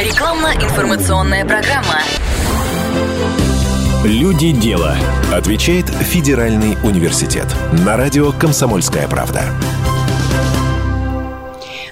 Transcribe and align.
Рекламно-информационная 0.00 1.44
программа. 1.44 1.98
Люди 4.02 4.50
дела. 4.50 4.96
Отвечает 5.30 5.90
Федеральный 5.90 6.78
университет. 6.82 7.44
На 7.84 7.98
радио 7.98 8.32
«Комсомольская 8.32 9.06
правда». 9.08 9.42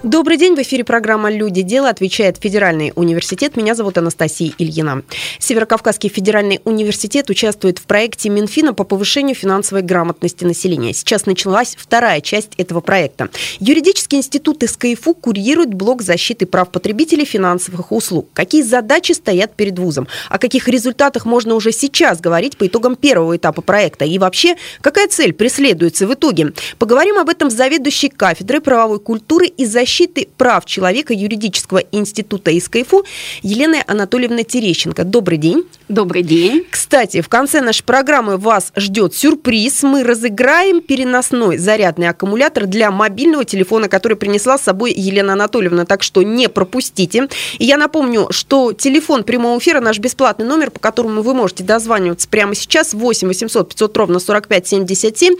Добрый 0.04 0.37
день, 0.37 0.54
в 0.54 0.62
эфире 0.62 0.84
программа 0.84 1.29
«Люди. 1.29 1.62
Дело», 1.62 1.88
отвечает 1.88 2.38
Федеральный 2.40 2.93
университет. 2.95 3.56
Меня 3.56 3.75
зовут 3.75 3.98
Анастасия 3.98 4.52
Ильина. 4.57 5.02
Северокавказский 5.40 6.09
федеральный 6.09 6.61
университет 6.64 7.29
участвует 7.30 7.80
в 7.80 7.82
проекте 7.82 8.29
Минфина 8.29 8.75
по 8.75 8.84
повышению 8.84 9.34
финансовой 9.34 9.82
грамотности 9.82 10.45
населения. 10.45 10.95
Сейчас 10.95 11.26
началась 11.26 11.75
вторая 11.76 12.21
часть 12.21 12.53
этого 12.58 12.80
проекта. 12.80 13.29
Юридический 13.58 14.18
институт 14.18 14.62
СКФУ 14.62 15.14
курирует 15.14 15.75
блок 15.75 16.03
защиты 16.03 16.46
прав 16.46 16.71
потребителей 16.71 17.25
финансовых 17.25 17.90
услуг. 17.90 18.29
Какие 18.35 18.62
задачи 18.62 19.11
стоят 19.11 19.57
перед 19.57 19.80
вузом? 19.80 20.07
О 20.29 20.39
каких 20.39 20.68
результатах 20.68 21.25
можно 21.26 21.57
уже 21.57 21.72
сейчас 21.72 22.21
говорить 22.21 22.57
по 22.57 22.68
итогам 22.68 22.94
первого 22.94 23.36
этапа 23.36 23.62
проекта? 23.62 24.04
И 24.04 24.17
вообще, 24.21 24.54
какая 24.80 25.08
цель 25.08 25.32
преследуется 25.32 26.07
в 26.07 26.14
итоге? 26.14 26.53
Поговорим 26.79 27.18
об 27.18 27.29
этом 27.29 27.50
с 27.50 27.54
заведующей 27.54 28.11
кафедрой 28.11 28.61
правовой 28.61 29.00
культуры 29.00 29.46
и 29.46 29.64
защиты 29.64 29.89
защиты 29.98 30.29
прав 30.36 30.64
человека 30.64 31.12
юридического 31.12 31.79
института 31.90 32.56
ИСКФУ 32.56 33.05
Еленой 33.42 33.80
Анатольевной 33.86 34.44
Терещенко. 34.44 35.02
Добрый 35.02 35.39
день. 35.39 35.64
Добрый 35.89 36.22
день. 36.22 36.64
Кстати, 36.70 37.20
в 37.20 37.28
конце 37.28 37.61
нашей 37.61 37.83
программы 37.83 38.36
вас 38.36 38.72
ждет 38.77 39.14
сюрприз. 39.14 39.83
Мы 39.83 40.05
разыграем 40.05 40.83
переносной 40.83 41.58
зарядный 41.58 42.08
аккумулятор 42.08 42.66
для 42.66 42.91
мобильного 42.91 43.44
телефона, 43.44 43.89
который 43.89 44.16
принесла 44.16 44.56
с 44.56 44.62
собой 44.62 44.92
Елена 44.92 45.33
Анатольевна. 45.33 45.84
Так 45.84 46.05
что 46.05 46.22
не 46.22 46.48
пропустите. 46.48 47.28
И 47.58 47.64
я 47.64 47.77
напомню, 47.77 48.28
что 48.30 48.72
телефон 48.72 49.25
прямого 49.25 49.58
эфира, 49.58 49.80
наш 49.80 49.98
бесплатный 49.98 50.47
номер, 50.47 50.70
по 50.70 50.78
которому 50.78 51.22
вы 51.22 51.34
можете 51.34 51.64
дозваниваться 51.64 52.28
прямо 52.28 52.55
сейчас, 52.55 52.95
8 52.95 53.27
800 53.27 53.69
500 53.70 53.97
ровно 53.97 54.20
45 54.20 54.69
77. 54.69 55.34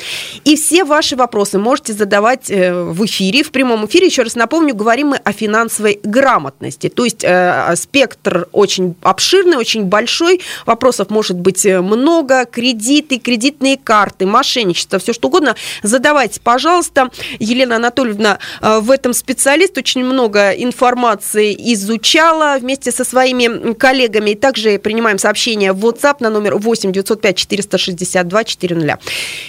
И 0.44 0.56
все 0.56 0.84
ваши 0.84 1.14
вопросы 1.14 1.58
можете 1.58 1.92
задавать 1.92 2.50
э, 2.50 2.83
в 2.83 3.05
эфире, 3.05 3.44
в 3.44 3.52
прямом 3.52 3.86
эфире. 3.86 4.06
Еще 4.06 4.22
раз 4.22 4.34
напомню, 4.39 4.75
говорим 4.75 5.08
мы 5.08 5.17
о 5.17 5.33
финансовой 5.33 6.00
грамотности. 6.03 6.89
То 6.89 7.05
есть 7.05 7.22
э, 7.22 7.75
спектр 7.77 8.48
очень 8.53 8.95
обширный, 9.03 9.56
очень 9.56 9.84
большой. 9.84 10.41
Вопросов 10.64 11.11
может 11.11 11.36
быть 11.36 11.67
э, 11.67 11.80
много. 11.80 12.47
Кредиты, 12.47 13.19
кредитные 13.19 13.77
карты, 13.77 14.25
мошенничество, 14.25 14.98
все 14.98 15.12
что 15.12 15.28
угодно. 15.28 15.56
Задавайте, 15.83 16.41
пожалуйста. 16.41 17.11
Елена 17.39 17.77
Анатольевна 17.77 18.39
э, 18.62 18.78
в 18.80 18.91
этом 18.91 19.12
специалист. 19.12 19.77
Очень 19.77 20.05
много 20.05 20.52
информации 20.52 21.55
изучала 21.75 22.56
вместе 22.58 22.91
со 22.91 23.05
своими 23.05 23.75
коллегами. 23.75 24.30
И 24.30 24.34
также 24.34 24.78
принимаем 24.78 25.19
сообщения 25.19 25.73
в 25.73 25.84
WhatsApp 25.84 26.17
на 26.20 26.30
номер 26.30 26.56
8 26.56 26.92
905 26.92 27.36
462 27.36 28.45
400. 28.45 28.98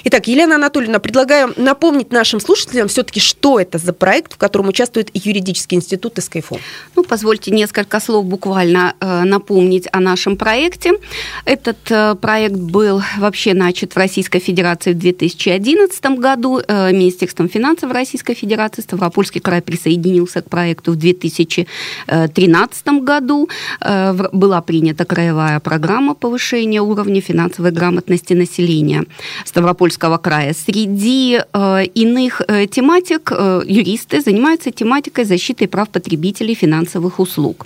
Итак, 0.05 0.27
Елена 0.27 0.55
Анатольевна, 0.55 0.99
предлагаю 0.99 1.53
напомнить 1.55 2.11
нашим 2.11 2.39
слушателям 2.39 2.87
все-таки, 2.87 3.19
что 3.19 3.59
это 3.59 3.77
за 3.77 3.93
проект, 3.93 4.33
в 4.33 4.37
котором 4.37 4.67
участвует 4.67 4.78
юридический 5.13 5.77
институт 5.77 6.13
СКФУ. 6.17 6.59
Ну, 6.95 7.03
позвольте 7.03 7.51
несколько 7.51 7.99
слов 7.99 8.25
буквально 8.25 8.93
э, 8.99 9.23
напомнить 9.23 9.87
о 9.91 9.99
нашем 9.99 10.37
проекте. 10.37 10.93
Этот 11.45 11.77
э, 11.89 12.15
проект 12.15 12.55
был 12.55 13.01
вообще 13.17 13.53
начат 13.53 13.93
в 13.93 13.97
Российской 13.97 14.39
Федерации 14.39 14.93
в 14.93 14.97
2011 14.97 16.05
году. 16.19 16.61
Э, 16.67 16.91
Министерством 16.91 17.49
финансов 17.49 17.91
Российской 17.91 18.33
Федерации 18.35 18.81
Ставропольский 18.81 19.41
край 19.41 19.61
присоединился 19.61 20.41
к 20.41 20.49
проекту 20.49 20.91
в 20.91 20.95
2013 20.95 22.87
году. 23.03 23.49
Была 24.33 24.61
принята 24.61 25.05
краевая 25.05 25.59
программа 25.59 26.13
повышения 26.15 26.81
уровня 26.81 27.21
финансовой 27.21 27.71
грамотности 27.71 28.33
населения 28.33 29.03
Ставропольского 29.45 30.17
края. 30.17 30.53
Среди 30.53 31.41
иных 31.95 32.41
тематик 32.71 33.31
юристы 33.65 34.21
занимаются 34.21 34.68
занимается 34.69 34.71
тематикой 34.71 35.25
защиты 35.25 35.67
прав 35.67 35.89
потребителей 35.89 36.55
финансовых 36.55 37.19
услуг. 37.19 37.65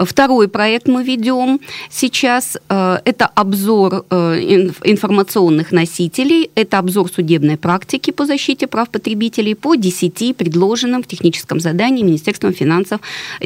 Второй 0.00 0.48
проект 0.48 0.88
мы 0.88 1.04
ведем 1.04 1.60
сейчас. 1.90 2.56
Э, 2.68 2.98
это 3.04 3.26
обзор 3.36 4.04
э, 4.10 4.70
информационных 4.84 5.72
носителей, 5.72 6.50
это 6.56 6.78
обзор 6.78 7.08
судебной 7.08 7.56
практики 7.56 8.12
по 8.12 8.26
защите 8.26 8.66
прав 8.66 8.88
потребителей 8.88 9.54
по 9.54 9.76
10 9.76 10.36
предложенным 10.36 11.02
в 11.02 11.06
техническом 11.06 11.60
задании 11.60 12.04
Министерством 12.04 12.52
финансов 12.52 13.00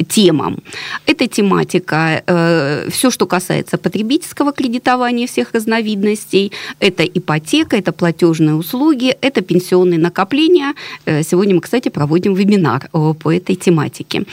темам. 0.07 0.57
Это 1.07 1.27
тематика, 1.27 2.21
э, 2.27 2.89
все, 2.89 3.11
что 3.11 3.25
касается 3.25 3.77
потребительского 3.77 4.51
кредитования 4.51 5.27
всех 5.27 5.53
разновидностей, 5.53 6.51
это 6.81 7.03
ипотека, 7.03 7.75
это 7.75 7.91
платежные 7.91 8.55
услуги, 8.55 9.15
это 9.21 9.41
пенсионные 9.41 9.99
накопления. 9.99 10.73
Сегодня 11.23 11.55
мы, 11.55 11.61
кстати, 11.61 11.89
проводим 11.89 12.35
вебинар 12.35 12.88
по 12.91 13.31
этой 13.31 13.55
тематике. 13.55 14.23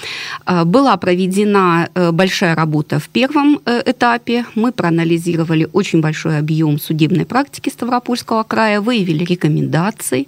Э, 0.47 0.65
была 0.65 0.97
проведена 0.97 1.89
э, 1.95 2.13
большая 2.13 2.55
работа 2.55 2.99
в 2.99 3.09
первом 3.09 3.61
этапе. 3.67 4.45
Мы 4.55 4.73
проанализировали 4.73 5.69
очень 5.73 6.01
большой 6.01 6.39
объем 6.39 6.79
судебной 6.79 7.25
практики 7.25 7.69
Ставропольского 7.69 8.43
края, 8.43 8.81
выявили 8.81 9.25
рекомендации. 9.25 10.27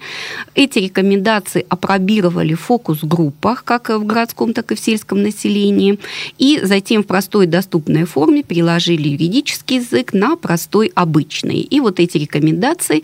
Эти 0.55 0.78
рекомендации 0.78 1.65
опробировали 1.69 2.55
в 2.55 2.61
фокус-группах, 2.61 3.65
как 3.65 3.88
в 3.91 4.05
городском, 4.05 4.53
так 4.53 4.72
и 4.72 4.75
в 4.75 4.81
сельском 4.81 5.22
населении. 5.22 5.99
И 6.38 6.61
затем 6.62 7.03
в 7.03 7.06
простой 7.06 7.47
доступной 7.47 8.05
форме 8.05 8.43
приложили 8.43 9.09
юридический 9.09 9.77
язык 9.77 10.12
на 10.12 10.37
простой 10.37 10.93
обычный. 10.94 11.61
И 11.61 11.81
вот 11.81 12.00
эти 12.00 12.19
рекомендации 12.19 13.03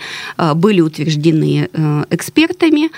были 0.54 0.80
утверждены 0.80 1.68
экспертами. 2.10 2.90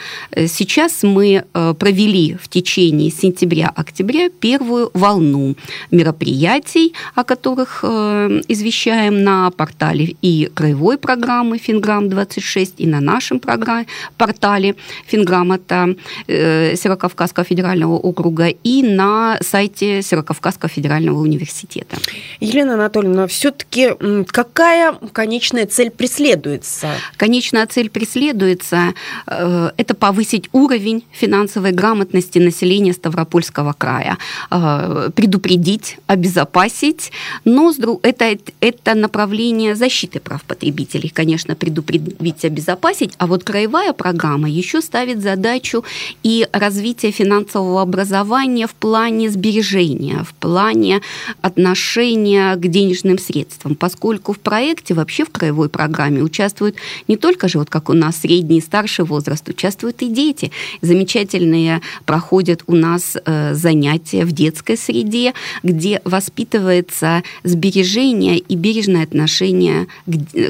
Сейчас 0.47 1.03
мы 1.03 1.45
провели 1.53 2.16
провели 2.17 2.37
в 2.41 2.49
течение 2.49 3.11
сентября-октября 3.11 4.31
первую 4.41 4.91
волну 4.95 5.55
мероприятий, 5.91 6.95
о 7.15 7.25
которых 7.25 7.81
э, 7.83 8.43
извещаем 8.49 9.23
на 9.23 9.51
портале 9.51 10.17
и 10.23 10.51
краевой 10.55 10.99
программы 10.99 11.59
Финграм-26, 11.59 12.75
и 12.79 12.87
на 12.87 13.01
нашем 13.01 13.39
программе, 13.39 13.87
портале 14.17 14.75
Финграмота 15.07 15.95
э, 16.27 16.77
Северокавказского 16.77 17.45
федерального 17.45 17.95
округа, 17.95 18.49
и 18.49 18.83
на 18.83 19.39
сайте 19.43 20.03
Северокавказского 20.03 20.69
федерального 20.69 21.21
университета. 21.21 21.97
Елена 22.41 22.75
Анатольевна, 22.75 23.27
все-таки 23.27 23.91
какая 24.27 24.95
конечная 25.13 25.67
цель 25.67 25.91
преследуется? 25.91 26.89
Конечная 27.17 27.67
цель 27.67 27.89
преследуется 27.89 28.95
э,– 29.27 29.71
это 29.77 29.95
повысить 29.95 30.49
уровень 30.53 31.05
финансовой 31.13 31.73
грамотности 31.73 32.06
грамотности 32.07 32.39
населения 32.39 32.93
Ставропольского 32.93 33.75
края, 33.79 34.17
э, 34.51 35.11
предупредить, 35.15 35.99
обезопасить, 36.07 37.13
но 37.45 37.73
это, 38.03 38.37
это 38.61 38.95
направление 38.95 39.75
защиты 39.75 40.21
прав 40.21 40.43
потребителей, 40.43 41.09
конечно, 41.09 41.55
предупредить, 41.55 42.45
обезопасить, 42.45 43.15
а 43.19 43.27
вот 43.27 43.45
краевая 43.45 43.93
программа 43.93 44.49
еще 44.49 44.81
ставит 44.81 45.23
задачу 45.23 45.85
и 46.25 46.47
развития 46.53 47.11
финансового 47.13 47.83
образования 47.83 48.67
в 48.67 48.75
плане 48.75 49.31
сбережения, 49.31 50.23
в 50.23 50.33
плане 50.35 51.01
отношения 51.43 52.57
к 52.57 52.69
денежным 52.69 53.19
средствам, 53.19 53.75
поскольку 53.75 54.33
в 54.33 54.39
проекте, 54.39 54.95
вообще 54.95 55.25
в 55.25 55.31
краевой 55.31 55.69
программе 55.69 56.23
участвуют 56.23 56.77
не 57.09 57.17
только 57.17 57.49
же, 57.49 57.59
вот 57.59 57.69
как 57.69 57.91
у 57.91 57.95
нас 57.95 58.17
средний 58.17 58.59
и 58.59 58.61
старший 58.61 59.05
возраст, 59.05 59.49
участвуют 59.49 60.03
и 60.03 60.09
дети. 60.09 60.51
Замечательные 60.83 61.81
проходят 62.05 62.63
у 62.67 62.75
нас 62.75 63.17
э, 63.25 63.55
занятия 63.55 64.25
в 64.25 64.33
детской 64.33 64.77
среде, 64.77 65.35
где 65.63 66.01
воспитывается 66.05 67.23
сбережение 67.45 68.39
и 68.39 68.57
бережное 68.57 69.03
отношение 69.03 69.87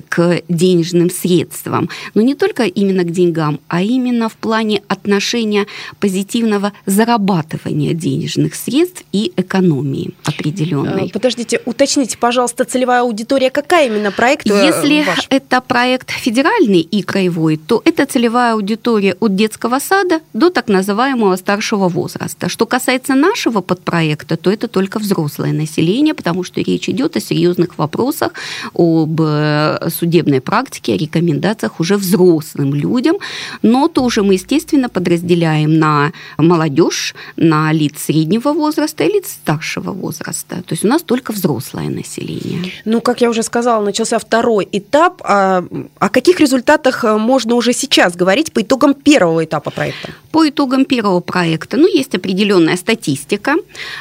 к 0.09 0.43
денежным 0.49 1.11
средствам. 1.11 1.89
Но 2.15 2.23
не 2.23 2.35
только 2.35 2.65
именно 2.65 3.05
к 3.05 3.11
деньгам, 3.11 3.61
а 3.69 3.83
именно 3.83 4.29
в 4.29 4.37
плане 4.37 4.83
отношения 4.89 5.67
позитивного 6.01 6.73
зарабатывания 6.87 7.95
денежных 7.95 8.55
средств 8.55 9.05
и 9.13 9.33
экономии 9.37 10.15
определенной. 10.25 11.07
Э, 11.07 11.11
подождите, 11.11 11.61
уточните, 11.65 12.19
пожалуйста, 12.19 12.65
целевая 12.65 13.03
аудитория 13.03 13.51
какая 13.51 13.87
именно 13.89 14.11
проект? 14.11 14.47
Э, 14.51 14.67
Если 14.67 15.05
ваш? 15.05 15.27
это 15.31 15.61
проект 15.61 16.11
федеральный 16.11 16.81
и 16.81 17.03
краевой, 17.03 17.57
то 17.57 17.83
это 17.85 18.07
целевая 18.07 18.55
аудитория 18.55 19.17
от 19.21 19.35
детского 19.37 19.79
сада 19.79 20.21
до 20.33 20.51
так 20.51 20.69
называемого 20.69 21.36
старшего 21.37 21.89
возраста. 21.89 22.49
Что 22.49 22.67
касается 22.67 23.15
нашего 23.15 23.61
подпроекта, 23.61 24.37
то 24.37 24.51
это 24.51 24.69
только 24.69 24.99
взрослое 24.99 25.53
население, 25.53 26.15
потому 26.15 26.45
что 26.45 26.61
речь 26.61 26.89
идет 26.89 27.17
о 27.17 27.21
серьезных 27.21 27.79
вопросах, 27.79 28.33
об 28.75 29.21
э, 29.21 29.89
судебной 29.91 30.41
практике, 30.41 30.95
о 30.95 30.97
рекомендациях 30.97 31.81
уже 31.81 31.97
взрослым 31.97 32.75
людям. 32.75 33.17
Но 33.63 33.89
тоже 33.89 34.23
мы, 34.23 34.35
естественно, 34.35 34.89
подразделяем 34.89 35.79
на 35.79 36.13
молодежь, 36.39 37.15
на 37.37 37.73
лиц 37.73 38.05
среднего 38.05 38.53
возраста 38.53 39.05
и 39.05 39.13
лиц 39.13 39.29
старшего 39.29 39.93
возраста. 39.93 40.57
То 40.57 40.73
есть 40.73 40.85
у 40.85 40.89
нас 40.89 41.03
только 41.03 41.33
взрослое 41.33 41.89
население. 41.89 42.73
Ну, 42.85 43.01
как 43.01 43.21
я 43.21 43.31
уже 43.31 43.43
сказала, 43.43 43.85
начался 43.85 44.19
второй 44.19 44.69
этап. 44.73 45.23
А, 45.25 45.65
о 45.99 46.09
каких 46.09 46.41
результатах 46.41 47.05
э, 47.05 47.17
можно 47.17 47.55
уже 47.55 47.73
сейчас 47.73 48.17
говорить 48.17 48.53
по 48.53 48.63
итогам 48.63 48.95
первого 48.95 49.45
этапа 49.45 49.71
проекта? 49.71 50.11
По 50.31 50.49
итогам 50.49 50.85
первого 50.85 51.16
проекта, 51.21 51.77
ну, 51.77 51.87
есть 51.87 52.15
определенная 52.15 52.77
статистика. 52.77 53.57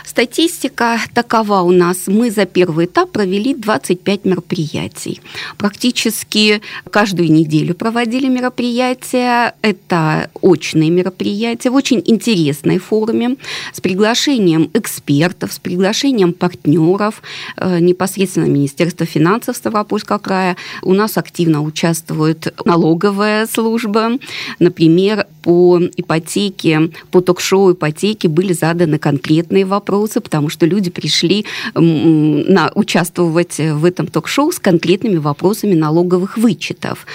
Статистика 0.05 0.99
такова 1.13 1.61
у 1.61 1.71
нас. 1.71 2.07
Мы 2.07 2.31
за 2.31 2.45
первый 2.45 2.85
этап 2.85 3.11
провели 3.11 3.53
25 3.53 4.25
мероприятий. 4.25 5.21
Практически 5.57 6.61
каждую 6.91 7.31
неделю 7.31 7.75
проводили 7.75 8.27
мероприятия. 8.27 9.53
Это 9.61 10.29
очные 10.41 10.89
мероприятия 10.89 11.69
в 11.69 11.75
очень 11.75 12.01
интересной 12.05 12.79
форме, 12.79 13.37
с 13.73 13.81
приглашением 13.81 14.69
экспертов, 14.73 15.53
с 15.53 15.59
приглашением 15.59 16.33
партнеров, 16.33 17.21
э, 17.57 17.79
непосредственно 17.79 18.45
Министерства 18.45 19.05
финансов 19.05 19.57
Ставропольского 19.57 20.17
края. 20.17 20.55
У 20.81 20.93
нас 20.93 21.17
активно 21.17 21.61
участвует 21.61 22.53
налоговая 22.65 23.47
служба. 23.47 24.11
Например, 24.59 25.25
по 25.41 25.79
ипотеке, 25.79 26.89
по 27.11 27.21
ток-шоу 27.21 27.73
ипотеки 27.73 28.27
были 28.27 28.53
заданы 28.53 28.97
конкретные 28.99 29.65
вопросы, 29.65 30.21
потому 30.21 30.49
что 30.49 30.65
люди 30.65 30.89
пришли 30.89 31.45
на, 31.73 32.71
участвовать 32.75 33.57
в 33.57 33.85
этом 33.85 34.07
ток-шоу 34.07 34.51
с 34.51 34.59
конкретными 34.59 35.17
вопросами 35.17 35.73
налоговых 35.73 36.37
вычетов. 36.37 37.05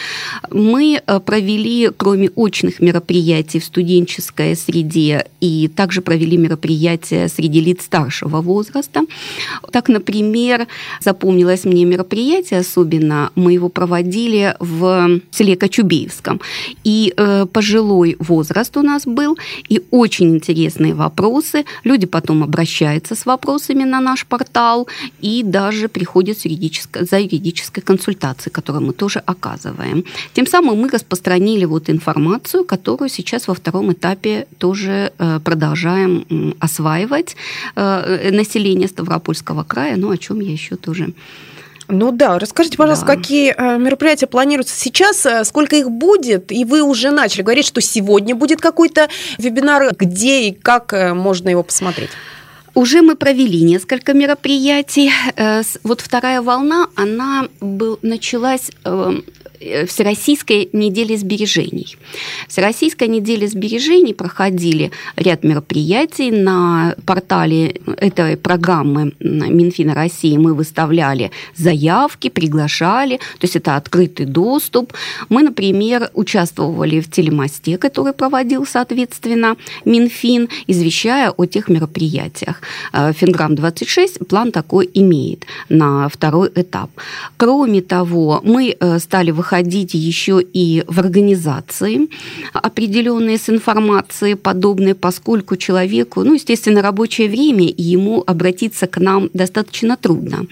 Мы 0.51 1.01
э, 1.05 1.21
провели, 1.21 1.91
кроме 1.97 2.31
очных 2.31 2.81
мероприятий 2.81 3.61
в 3.61 3.65
студенческой 3.65 4.57
среде, 4.57 5.27
и 5.41 5.69
также 5.69 6.01
провели 6.01 6.37
мероприятия 6.37 7.29
среди 7.29 7.61
лиц 7.61 7.85
старшего 7.85 8.41
возраста. 8.41 9.03
Так, 9.73 9.89
например, 9.89 10.67
запомнилось 11.01 11.65
мне 11.65 11.85
мероприятие 11.85 12.61
особенно, 12.61 13.31
мы 13.35 13.53
его 13.53 13.69
проводили 13.69 14.55
в 14.61 15.21
селе 15.31 15.57
Кочубеевском. 15.57 16.41
И 16.85 17.13
э, 17.17 17.47
пожилой 17.53 18.17
возраст 18.19 18.77
у 18.77 18.83
нас 18.83 19.07
был, 19.07 19.37
и 19.69 19.83
очень 19.91 20.35
интересные 20.37 20.95
вопросы. 20.95 21.65
Люди 21.85 22.07
потом 22.07 22.43
обращаются 22.43 23.15
с 23.15 23.27
вопросами 23.27 23.85
на 23.85 24.01
наш 24.01 24.27
портал 24.27 24.89
и 25.21 25.43
даже 25.43 25.89
приходят 25.89 26.39
с 26.39 26.45
юридической, 26.45 27.05
за 27.05 27.19
юридической 27.19 27.81
консультацией, 27.81 28.53
которую 28.53 28.87
мы 28.87 28.93
тоже 28.93 29.23
оказываем. 29.27 30.05
Тем 30.33 30.47
самым 30.47 30.79
мы 30.79 30.89
распространили 30.89 31.65
вот 31.65 31.91
информацию, 31.91 32.65
которую 32.65 33.09
сейчас 33.09 33.49
во 33.49 33.55
втором 33.55 33.93
этапе 33.93 34.47
тоже 34.59 35.13
э, 35.19 35.41
продолжаем 35.45 36.55
осваивать 36.61 37.37
э, 37.77 38.31
население 38.31 38.89
Ставропольского 38.89 39.65
края, 39.65 39.97
ну 39.97 40.11
о 40.11 40.17
чем 40.17 40.41
я 40.41 40.53
еще 40.53 40.77
тоже 40.77 41.13
ну 41.91 42.13
да, 42.13 42.39
расскажите, 42.39 42.77
пожалуйста, 42.77 43.07
да. 43.07 43.17
какие 43.17 43.55
э, 43.57 43.79
мероприятия 43.79 44.27
планируются 44.27 44.79
сейчас, 44.79 45.27
э, 45.27 45.45
сколько 45.45 45.77
их 45.77 45.91
будет, 45.91 46.53
и 46.53 46.65
вы 46.65 46.83
уже 46.83 47.11
начали 47.11 47.43
говорить, 47.43 47.67
что 47.67 47.81
сегодня 47.81 48.35
будет 48.35 48.61
какой-то 48.61 49.09
вебинар, 49.39 49.95
где 49.97 50.49
и 50.49 50.53
как 50.53 50.93
э, 50.93 51.15
можно 51.15 51.49
его 51.49 51.63
посмотреть? 51.63 52.11
Уже 52.75 53.03
мы 53.03 53.17
провели 53.17 53.63
несколько 53.63 54.15
мероприятий. 54.15 55.11
Вот 55.83 56.01
вторая 56.01 56.41
волна, 56.41 56.87
она 56.95 57.49
был, 57.61 57.99
началась 58.01 58.71
эм, 58.85 59.25
Всероссийской 59.61 60.71
недели 60.73 61.17
сбережений. 61.17 61.97
Всероссийская 62.49 63.09
неделя 63.09 63.47
сбережений 63.47 64.15
проходили 64.15 64.91
ряд 65.17 65.45
мероприятий 65.45 66.31
на 66.31 66.95
портале 67.05 67.79
этой 67.99 68.39
программы 68.39 69.13
Минфина 69.21 69.95
России. 69.95 70.39
Мы 70.39 70.55
выставляли 70.55 71.31
заявки, 71.55 72.31
приглашали, 72.31 73.19
то 73.19 73.45
есть 73.45 73.57
это 73.57 73.77
открытый 73.77 74.25
доступ. 74.25 74.95
Мы, 75.29 75.43
например, 75.43 76.11
участвовали 76.15 77.01
в 77.01 77.11
телемосте, 77.11 77.77
который 77.77 78.15
проводил, 78.15 78.65
соответственно, 78.67 79.57
Минфин, 79.85 80.49
извещая 80.69 81.33
о 81.33 81.45
тех 81.45 81.69
мероприятиях. 81.69 82.63
Э, 82.95 83.13
Финграмм 83.13 83.57
26 83.57 84.27
план 84.27 84.53
такой 84.53 84.89
имеет 84.95 85.45
на 85.69 86.09
второй 86.09 86.51
этап. 86.55 86.91
Кроме 87.37 87.83
того, 87.83 88.41
мы 88.43 88.75
э, 88.81 88.99
стали 88.99 89.31
выходить 89.33 89.50
выходить 89.51 89.95
еще 89.95 90.41
и 90.41 90.85
в 90.87 91.01
организации 91.01 92.09
определенные 92.53 93.37
с 93.37 93.51
информацией 93.51 94.37
подобной, 94.37 94.95
поскольку 94.95 95.57
человеку, 95.57 96.23
ну, 96.25 96.35
естественно, 96.35 96.83
рабочее 96.83 97.29
время, 97.29 97.67
и 97.67 97.83
ему 97.83 98.23
обратиться 98.27 98.87
к 98.87 99.01
нам 99.01 99.29
достаточно 99.35 99.97
трудно. 99.97 100.47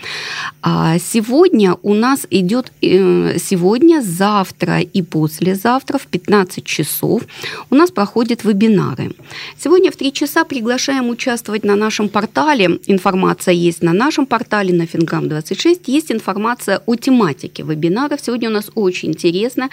А 0.62 0.98
сегодня 0.98 1.76
у 1.82 1.94
нас 1.94 2.26
идет, 2.30 2.72
э, 2.82 3.38
сегодня, 3.38 4.02
завтра 4.02 4.80
и 4.80 5.02
послезавтра 5.02 5.98
в 5.98 6.06
15 6.06 6.64
часов 6.64 7.22
у 7.70 7.74
нас 7.74 7.90
проходят 7.90 8.44
вебинары. 8.44 9.10
Сегодня 9.58 9.90
в 9.90 9.96
3 9.96 10.12
часа 10.12 10.44
приглашаем 10.44 11.08
участвовать 11.08 11.64
на 11.64 11.76
нашем 11.76 12.08
портале. 12.08 12.80
Информация 12.88 13.68
есть 13.68 13.82
на 13.82 13.92
нашем 13.92 14.26
портале, 14.26 14.72
на 14.72 14.86
Финграм 14.86 15.28
26. 15.28 15.88
Есть 15.88 16.12
информация 16.12 16.80
о 16.86 16.96
тематике 16.96 17.62
вебинаров. 17.62 18.20
Сегодня 18.20 18.48
у 18.48 18.52
нас 18.52 18.70
очень 18.74 18.87
очень 18.88 19.10
интересно. 19.10 19.68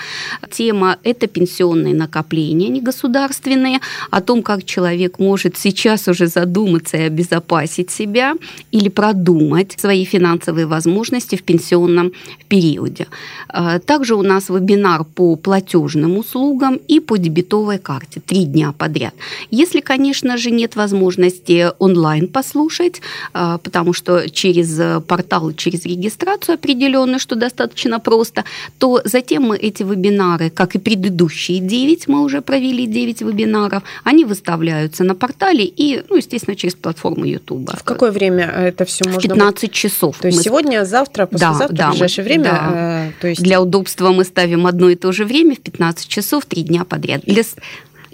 Тема– 0.52 0.98
это 1.04 1.28
пенсионные 1.28 1.96
накопления 1.96 2.70
негосударственные, 2.70 3.80
о 4.12 4.22
том, 4.22 4.44
как 4.44 4.64
человек 4.64 5.20
может 5.20 5.58
сейчас 5.58 6.08
уже 6.08 6.28
задуматься 6.28 6.98
и 6.98 7.02
обезопасить 7.02 7.92
себя 7.92 8.36
или 8.72 8.90
продумать 8.90 9.76
свои 9.80 10.06
финансовые 10.06 10.66
возможности 10.66 11.36
в 11.36 11.44
пенсионном 11.44 12.12
периоде. 12.48 13.08
А, 13.50 13.80
также 13.80 14.16
у 14.16 14.22
нас 14.22 14.50
вебинар 14.50 15.04
по 15.04 15.36
платежным 15.36 16.18
услугам 16.18 16.76
и 16.76 17.00
по 17.00 17.18
дебетовой 17.18 17.78
карте. 17.78 18.20
Три 18.20 18.46
дня 18.46 18.74
подряд. 18.78 19.14
Если, 19.52 19.82
конечно 19.82 20.38
же, 20.38 20.52
нет 20.52 20.76
возможности 20.76 21.72
онлайн 21.80 22.28
послушать, 22.28 23.02
а, 23.34 23.58
потому 23.58 23.94
что 23.94 24.30
через 24.30 25.02
портал, 25.08 25.54
через 25.54 25.86
регистрацию 25.86 26.56
определенную, 26.56 27.20
что 27.20 27.36
достаточно 27.36 28.00
просто, 28.00 28.44
то 28.78 29.02
Затем 29.06 29.44
мы 29.44 29.58
эти 29.58 29.84
вебинары, 29.84 30.50
как 30.50 30.76
и 30.76 30.80
предыдущие 30.80 31.60
9, 31.60 32.08
мы 32.08 32.24
уже 32.24 32.42
провели 32.42 32.88
9 32.88 33.22
вебинаров, 33.22 33.84
они 34.04 34.26
выставляются 34.26 35.04
на 35.04 35.14
портале 35.14 35.64
и, 35.64 36.04
ну, 36.10 36.16
естественно, 36.18 36.56
через 36.56 36.74
платформу 36.74 37.24
YouTube. 37.26 37.70
В 37.70 37.84
какое 37.84 38.12
время 38.12 38.46
это 38.46 38.84
все 38.86 39.06
можно? 39.06 39.22
15 39.22 39.72
часов. 39.72 40.18
То 40.18 40.28
есть 40.28 40.40
мы... 40.40 40.44
сегодня, 40.44 40.86
завтра, 40.86 41.28
послезавтра, 41.28 41.68
да, 41.68 41.76
да, 41.76 41.88
в 41.90 41.92
ближайшее 41.92 42.26
время? 42.26 42.44
Да. 42.44 42.72
Э, 42.74 43.12
то 43.22 43.28
есть... 43.28 43.44
Для 43.44 43.62
удобства 43.62 44.10
мы 44.10 44.24
ставим 44.24 44.66
одно 44.66 44.90
и 44.90 44.96
то 44.96 45.12
же 45.12 45.24
время 45.24 45.56
в 45.56 45.60
15 45.60 46.08
часов, 46.08 46.46
3 46.48 46.64
дня 46.64 46.84
подряд. 46.84 47.22
Для 47.26 47.44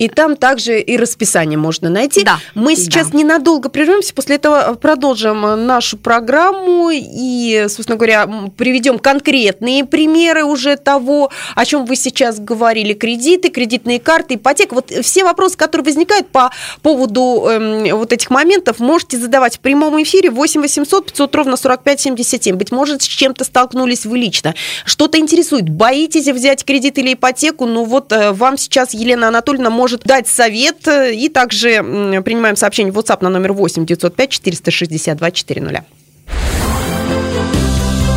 и 0.01 0.09
там 0.09 0.35
также 0.35 0.79
и 0.81 0.97
расписание 0.97 1.59
можно 1.59 1.87
найти. 1.87 2.23
Да. 2.23 2.39
Мы 2.55 2.75
сейчас 2.75 3.11
да. 3.11 3.19
ненадолго 3.19 3.69
прервемся, 3.69 4.15
после 4.15 4.37
этого 4.37 4.73
продолжим 4.73 5.67
нашу 5.67 5.95
программу 5.95 6.89
и, 6.91 7.67
собственно 7.69 7.97
говоря, 7.97 8.27
приведем 8.57 8.97
конкретные 8.97 9.85
примеры 9.85 10.43
уже 10.43 10.75
того, 10.75 11.29
о 11.53 11.65
чем 11.65 11.85
вы 11.85 11.95
сейчас 11.95 12.39
говорили. 12.39 12.93
Кредиты, 12.93 13.49
кредитные 13.49 13.99
карты, 13.99 14.35
ипотека. 14.35 14.73
Вот 14.73 14.91
все 15.03 15.23
вопросы, 15.23 15.55
которые 15.55 15.85
возникают 15.85 16.29
по 16.29 16.49
поводу 16.81 17.45
э, 17.47 17.93
вот 17.93 18.11
этих 18.11 18.31
моментов, 18.31 18.79
можете 18.79 19.19
задавать 19.19 19.57
в 19.57 19.59
прямом 19.59 20.01
эфире 20.01 20.31
8 20.31 20.61
800 20.61 21.05
500 21.05 21.35
ровно 21.35 21.57
45 21.57 22.01
77. 22.01 22.55
Быть 22.55 22.71
может, 22.71 23.03
с 23.03 23.05
чем-то 23.05 23.43
столкнулись 23.43 24.07
вы 24.07 24.17
лично. 24.17 24.55
Что-то 24.83 25.19
интересует. 25.19 25.69
Боитесь 25.69 26.27
взять 26.27 26.65
кредит 26.65 26.97
или 26.97 27.13
ипотеку? 27.13 27.67
Ну 27.67 27.83
вот 27.83 28.11
э, 28.11 28.31
вам 28.31 28.57
сейчас 28.57 28.95
Елена 28.95 29.27
Анатольевна 29.27 29.69
может 29.69 29.90
может 29.91 30.05
дать 30.05 30.27
совет. 30.27 30.87
И 30.87 31.29
также 31.29 31.77
принимаем 32.23 32.55
сообщение 32.55 32.93
в 32.93 32.97
WhatsApp 32.97 33.17
на 33.21 33.29
номер 33.29 33.53
8 33.53 33.85
905 33.85 34.29
462 34.29 35.31
400. 35.31 35.85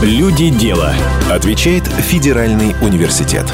Люди 0.02 0.50
дела. 0.50 0.95
Отвечает 1.31 1.85
Федеральный 1.85 2.75
университет. 2.83 3.47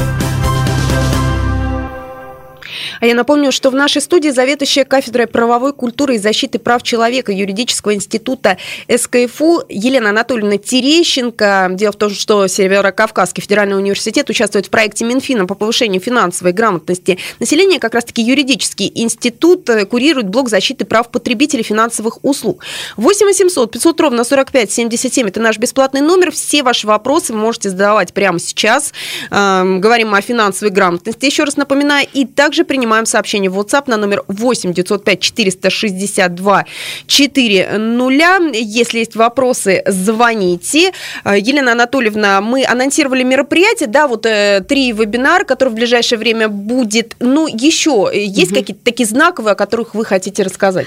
А 3.01 3.07
я 3.07 3.15
напомню, 3.15 3.53
что 3.53 3.71
в 3.71 3.75
нашей 3.75 4.03
студии 4.03 4.31
заведующая 4.31 4.85
кафедрой 4.85 5.27
правовой 5.27 5.73
культуры 5.73 6.17
и 6.17 6.19
защиты 6.19 6.59
прав 6.59 6.83
человека 6.83 7.33
юридического 7.33 7.95
института 7.95 8.59
СКФУ 8.89 9.63
Елена 9.69 10.11
Анатольевна 10.11 10.57
Терещенко. 10.59 11.69
Дело 11.73 11.93
в 11.93 11.97
том, 11.97 12.11
что 12.11 12.47
Северо-Кавказский 12.47 13.43
федеральный 13.43 13.77
университет 13.77 14.29
участвует 14.31 14.67
в 14.67 14.71
проекте 14.71 15.05
Минфина 15.05 15.47
по 15.47 15.55
повышению 15.55 16.01
финансовой 16.01 16.53
грамотности 16.53 17.19
населения. 17.39 17.79
Как 17.79 17.95
раз-таки 17.95 18.23
юридический 18.23 18.91
институт 18.95 19.69
э, 19.71 19.85
курирует 19.87 20.29
блок 20.29 20.49
защиты 20.49 20.85
прав 20.85 21.11
потребителей 21.11 21.63
финансовых 21.63 22.25
услуг. 22.25 22.65
8 22.97 23.27
800 23.27 23.71
500 23.71 24.01
ровно 24.01 24.25
45 24.25 24.71
77– 24.71 25.29
это 25.29 25.41
наш 25.41 25.59
бесплатный 25.59 26.01
номер. 26.01 26.33
Все 26.33 26.63
ваши 26.63 26.87
вопросы 26.87 27.33
вы 27.33 27.39
можете 27.39 27.71
задавать 27.71 28.13
прямо 28.13 28.39
сейчас. 28.39 28.93
Эм, 29.31 29.81
говорим 29.81 30.15
о 30.15 30.21
финансовой 30.21 30.73
грамотности. 30.73 31.27
Еще 31.27 31.45
раз 31.45 31.57
напоминаю. 31.57 32.07
И 32.13 32.27
также 32.27 32.65
принимаем 32.65 32.80
принимаем 32.81 33.05
сообщение 33.05 33.51
в 33.51 33.59
WhatsApp 33.59 33.85
на 33.89 33.99
номер 33.99 34.25
8 34.27 34.73
905 34.73 35.21
462 35.21 36.65
400. 37.07 38.53
Если 38.55 38.99
есть 39.01 39.17
вопросы, 39.17 39.83
звоните. 39.87 40.93
Э, 41.25 41.39
Елена 41.39 41.73
Анатольевна, 41.73 42.41
мы 42.41 42.65
анонсировали 42.65 43.23
мероприятие, 43.23 43.87
да, 43.87 44.09
вот 44.09 44.25
э, 44.25 44.65
три 44.67 44.93
вебинара, 44.93 45.45
которые 45.45 45.73
в 45.73 45.77
ближайшее 45.77 46.19
время 46.19 46.49
будет. 46.49 47.17
Ну, 47.21 47.47
еще 47.49 48.11
есть 48.15 48.53
угу. 48.53 48.61
какие-то 48.61 48.83
такие 48.83 49.07
знаковые, 49.07 49.53
о 49.53 49.57
которых 49.57 49.95
вы 49.95 50.07
хотите 50.07 50.43
рассказать? 50.43 50.87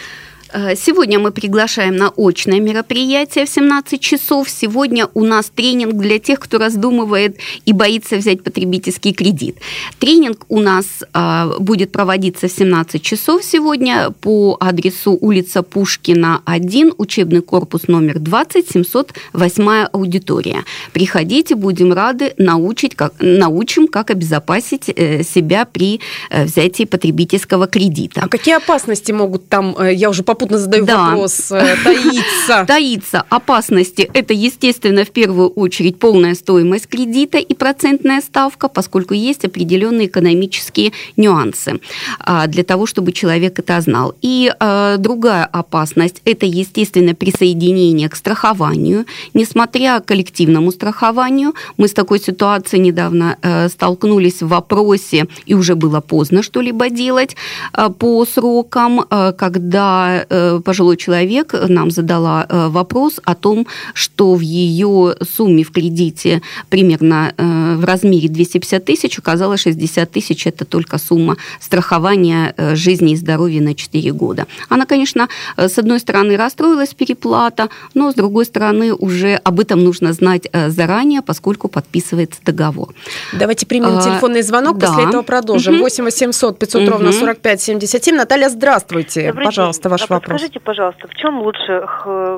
Э, 0.53 0.75
сегодня 0.75 1.19
мы 1.19 1.31
приглашаем 1.31 1.95
на 1.95 2.12
очное 2.15 2.60
мероприятие 2.60 3.45
в 3.45 3.50
17 3.50 4.00
часов. 4.00 4.50
Сегодня 4.50 5.07
у 5.13 5.24
нас 5.24 5.51
тренинг 5.53 5.95
для 5.95 6.19
тех, 6.19 6.39
кто 6.39 6.60
раздумывает 6.60 7.38
и 7.65 7.74
боится 7.74 8.17
взять 8.17 8.43
потребительский 8.43 9.13
кредит. 9.13 9.57
Тренинг 10.00 10.45
у 10.50 10.60
нас 10.60 10.86
э, 11.13 11.51
будет 11.60 11.91
проводиться 11.91 12.48
в 12.48 12.51
17 12.51 13.01
часов 13.01 13.43
сегодня 13.43 14.12
по 14.22 14.57
адресу 14.60 15.17
улица 15.19 15.63
Пушкина, 15.63 16.41
1, 16.45 16.93
учебный 16.98 17.41
корпус 17.41 17.88
номер 17.88 18.19
20, 18.19 18.69
708 18.72 19.88
аудитория. 19.91 20.63
Приходите, 20.91 21.55
будем 21.55 21.93
рады 21.93 22.33
научить, 22.38 22.95
как, 22.95 23.13
научим, 23.19 23.88
как 23.88 24.12
обезопасить 24.12 24.89
э, 24.89 25.24
себя 25.24 25.65
при 25.65 26.00
взятии 26.29 26.83
потребительского 26.83 27.67
кредита. 27.67 28.22
А 28.24 28.27
какие 28.27 28.55
опасности 28.55 29.12
могут 29.12 29.50
там, 29.50 29.75
я 29.91 30.10
уже 30.10 30.24
попутно 30.24 30.43
попутно 30.44 30.58
задаю 30.58 30.86
да. 30.86 31.10
вопрос, 31.10 31.52
э, 31.52 31.76
таится? 31.84 32.66
Таится. 32.68 33.24
Опасности– 33.30 34.10
это, 34.14 34.34
естественно, 34.34 35.04
в 35.04 35.12
первую 35.12 35.50
очередь 35.50 36.00
полная 36.00 36.36
стоимость 36.36 36.88
кредита 36.88 37.38
и 37.38 37.54
процентная 37.54 38.22
ставка, 38.22 38.68
поскольку 38.68 39.14
есть 39.14 39.46
определенные 39.46 40.08
экономические 40.08 40.92
нюансы 41.18 41.80
а, 42.20 42.48
для 42.48 42.64
того, 42.64 42.86
чтобы 42.86 43.12
человек 43.12 43.60
это 43.60 43.80
знал. 43.82 44.14
И 44.22 44.54
а, 44.60 44.98
другая 44.98 45.46
опасность– 45.46 46.22
это, 46.26 46.46
естественно, 46.46 47.16
присоединение 47.16 48.10
к 48.10 48.16
страхованию. 48.16 49.06
Несмотря 49.34 50.00
к 50.00 50.06
коллективному 50.06 50.72
страхованию, 50.72 51.54
мы 51.78 51.88
с 51.88 51.94
такой 51.94 52.20
ситуацией 52.20 52.82
недавно 52.82 53.38
э, 53.42 53.70
столкнулись 53.70 54.42
в 54.42 54.48
вопросе, 54.48 55.28
и 55.46 55.54
уже 55.54 55.76
было 55.76 56.02
поздно 56.02 56.44
что-либо 56.44 56.90
делать 56.90 57.36
э, 57.74 57.90
по 57.90 58.26
срокам, 58.26 59.06
когда 59.38 60.26
пожилой 60.63 60.98
человек 60.98 61.54
нам 61.68 61.92
задала 61.92 62.46
э, 62.48 62.68
вопрос 62.70 63.20
о 63.24 63.36
том, 63.36 63.68
что 63.94 64.36
в 64.36 64.42
ее 64.42 65.16
сумме 65.22 65.63
в 65.63 65.72
кредите 65.72 66.42
примерно 66.70 67.34
э, 67.38 67.75
в 67.75 67.86
размере 67.86 68.30
250 68.30 68.86
тысяч 68.86 69.20
оказалось 69.20 69.62
60 69.62 70.12
тысяч– 70.12 70.48
это 70.48 70.66
только 70.66 70.98
сумма 70.98 71.38
страхования 71.60 72.56
жизни 72.74 73.13
и 73.13 73.16
здоровья 73.16 73.62
на 73.62 73.75
4 73.75 74.12
года. 74.13 74.48
Она, 74.70 74.86
конечно, 74.86 75.28
с 75.58 75.78
одной 75.78 76.00
стороны 76.00 76.38
расстроилась 76.38 76.94
переплата, 76.94 77.70
но 77.94 78.12
с 78.12 78.16
другой 78.16 78.46
стороны 78.46 78.94
уже 78.94 79.36
об 79.44 79.60
этом 79.60 79.84
нужно 79.84 80.13
знать 80.13 80.48
заранее, 80.68 81.22
поскольку 81.22 81.68
подписывается 81.68 82.40
договор. 82.46 82.94
Давайте 83.34 83.66
примем 83.66 83.98
а, 83.98 84.02
телефонный 84.02 84.42
звонок, 84.42 84.78
да. 84.78 84.88
после 84.88 85.06
этого 85.06 85.22
продолжим. 85.22 85.75
Угу. 85.75 85.84
8 85.84 86.04
800 86.04 86.60
500 86.60 86.82
угу. 86.82 86.92
ровно 86.92 87.12
45 87.12 87.62
77. 87.62 88.16
Наталья, 88.16 88.50
здравствуйте. 88.50 89.28
Добрый 89.28 89.46
Пожалуйста, 89.46 89.84
день. 89.84 89.92
ваш 89.92 90.08
вопрос. 90.13 90.39
Скажите, 90.39 90.60
пожалуйста, 90.60 91.08
в 91.08 91.15
чем 91.15 91.41
лучше 91.41 91.86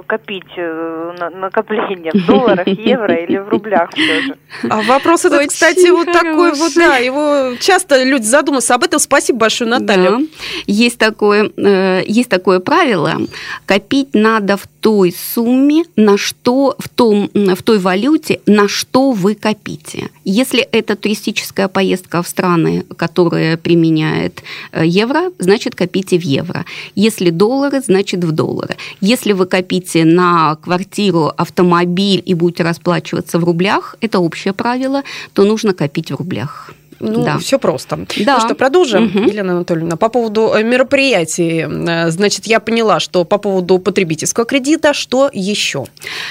копить 0.08 0.44
э, 0.58 1.16
на 1.20 1.30
накопление? 1.30 2.12
В 2.14 2.26
долларах, 2.26 2.68
евро 2.68 3.16
или 3.16 3.38
в 3.38 3.50
рублях 3.50 3.90
все 3.94 4.22
же? 4.22 4.36
А 4.70 4.82
вопрос 4.82 5.26
этот, 5.26 5.48
кстати, 5.48 5.90
вот 5.90 6.12
такой 6.12 6.54
вот, 6.54 6.74
да, 6.76 6.98
его 6.98 7.56
часто 7.60 8.04
люди 8.04 8.26
задумываются 8.26 8.76
об 8.76 8.84
этом. 8.84 9.00
Спасибо 9.00 9.40
большое, 9.40 9.70
Наталья. 9.70 10.12
Да. 10.12 10.20
Есть 10.66 10.98
такое, 10.98 11.52
э, 11.58 12.04
есть 12.08 12.30
такое 12.30 12.60
правило. 12.60 13.18
Копить 13.66 14.14
надо 14.14 14.58
в 14.58 14.68
той 14.80 15.12
сумме, 15.12 15.84
на 15.96 16.18
что, 16.18 16.76
в, 16.78 16.90
том, 16.90 17.30
в 17.34 17.64
той 17.64 17.80
валюте, 17.80 18.40
на 18.46 18.68
что 18.68 19.12
вы 19.12 19.36
копите. 19.36 20.10
Если 20.24 20.60
это 20.62 20.96
туристическая 20.96 21.68
поездка 21.68 22.22
в 22.22 22.28
страны, 22.28 22.86
которые 22.98 23.58
применяют 23.58 24.44
э, 24.72 24.84
евро, 24.86 25.32
значит, 25.40 25.76
копите 25.76 26.18
в 26.18 26.22
евро. 26.22 26.66
Если 26.94 27.30
доллары, 27.66 27.82
значит, 27.82 28.24
в 28.24 28.32
доллары. 28.32 28.76
Если 29.02 29.34
вы 29.34 29.46
копите 29.46 30.06
на 30.06 30.56
квартиру, 30.56 31.32
автомобиль 31.38 32.22
и 32.26 32.34
будете 32.34 32.64
расплачиваться 32.64 33.40
в 33.40 33.44
рублях, 33.44 33.96
это 34.02 34.20
общее 34.20 34.54
правило, 34.54 35.04
то 35.34 35.44
нужно 35.44 35.74
копить 35.74 36.12
в 36.12 36.16
рублях. 36.16 36.74
Ну, 37.00 37.24
да. 37.24 37.38
все 37.40 37.60
просто. 37.60 37.98
Да. 38.18 38.36
Ну 38.36 38.46
что, 38.46 38.56
продолжим, 38.56 39.06
угу. 39.06 39.20
Елена 39.20 39.54
Анатольевна. 39.54 39.98
По 39.98 40.10
поводу 40.10 40.54
э, 40.56 40.64
мероприятий, 40.64 41.68
э, 41.68 42.10
значит, 42.12 42.48
я 42.48 42.60
поняла, 42.60 43.00
что 43.00 43.26
по 43.26 43.38
поводу 43.38 43.80
потребительского 43.80 44.46
кредита, 44.46 44.94
что 44.94 45.30
еще? 45.34 45.86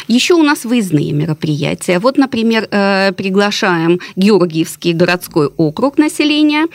Еще 0.09 0.35
у 0.35 0.43
нас 0.43 0.65
выездные 0.65 1.13
мероприятия. 1.13 1.99
Вот, 1.99 2.17
например, 2.17 2.67
э, 2.71 3.13
приглашаем 3.13 4.01
Георгиевский 4.17 4.93
городской 4.93 5.51
округ 5.57 5.99
населения 5.99 6.67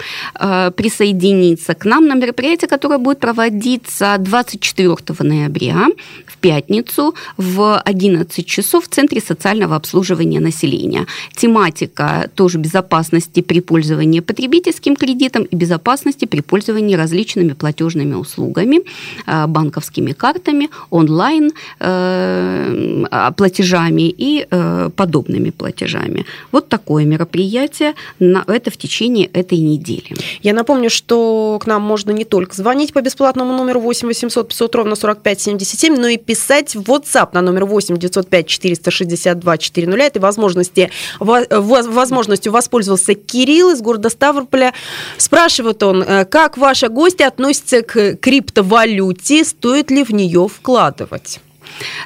присоединиться 0.75 1.73
к 1.73 1.85
нам 1.85 2.07
на 2.07 2.13
мероприятие, 2.13 2.67
которое 2.67 2.97
будет 2.97 3.19
проводиться 3.19 4.15
24 4.19 4.97
ноября 5.19 5.87
в 6.25 6.37
пятницу 6.37 7.15
в 7.37 7.79
11 7.79 8.45
часов 8.45 8.85
в 8.85 8.87
Центре 8.87 9.21
социального 9.21 9.75
обслуживания 9.75 10.39
населения. 10.39 11.05
Тематика 11.35 12.29
тоже 12.35 12.57
безопасности 12.57 13.41
при 13.41 13.61
пользовании 13.61 13.78
пользовании 13.79 14.19
потребительским 14.19 14.95
кредитом 14.95 15.43
и 15.43 15.55
безопасности 15.55 16.25
при 16.25 16.41
пользовании 16.41 16.97
различными 16.97 17.53
платежными 17.53 18.15
услугами, 18.15 18.81
э, 19.25 19.47
банковскими 19.47 20.11
картами, 20.11 20.69
онлайн 20.89 21.51
э, 21.79 23.05
а, 23.11 23.31
платежами 23.31 24.13
и 24.17 24.45
э, 24.51 24.89
подобными 24.95 25.51
платежами. 25.51 26.25
Вот 26.51 26.67
такое 26.67 27.05
мероприятие, 27.05 27.93
это 28.19 28.71
в 28.71 28.77
течение 28.77 29.27
этой 29.27 29.59
недели. 29.59 30.15
Я 30.43 30.53
напомню, 30.53 30.89
что 30.89 31.57
к 31.61 31.67
нам 31.67 31.81
можно 31.81 32.11
не 32.11 32.25
только 32.25 32.55
звонить 32.55 32.91
по 32.93 33.01
бесплатному 33.01 33.57
номеру 33.57 33.79
8 33.79 34.07
800 34.07 34.47
500 34.47 34.75
ровно 34.75 34.95
45 34.95 35.41
77, 35.41 35.95
но 35.95 36.07
и 36.07 36.17
писать 36.17 36.75
в 36.75 36.81
WhatsApp 36.81 37.29
на 37.33 37.41
номер 37.41 37.65
8 37.65 37.97
905 37.97 38.47
462 38.47 39.57
400. 39.57 39.99
Этой 39.99 40.19
возможности, 40.19 40.89
возможностью 41.19 42.51
воспользовался 42.51 43.13
Кирилл 43.13 43.68
из 43.71 43.81
города 43.81 44.09
Ставрополя. 44.09 44.73
Спрашивает 45.17 45.81
он, 45.83 46.03
э, 46.03 46.25
как 46.25 46.57
ваши 46.57 46.89
гости 46.89 47.23
относятся 47.23 47.81
к 47.81 48.15
криптовалюте, 48.15 49.43
стоит 49.43 49.91
ли 49.91 50.03
в 50.03 50.11
нее 50.11 50.47
вкладывать? 50.47 51.39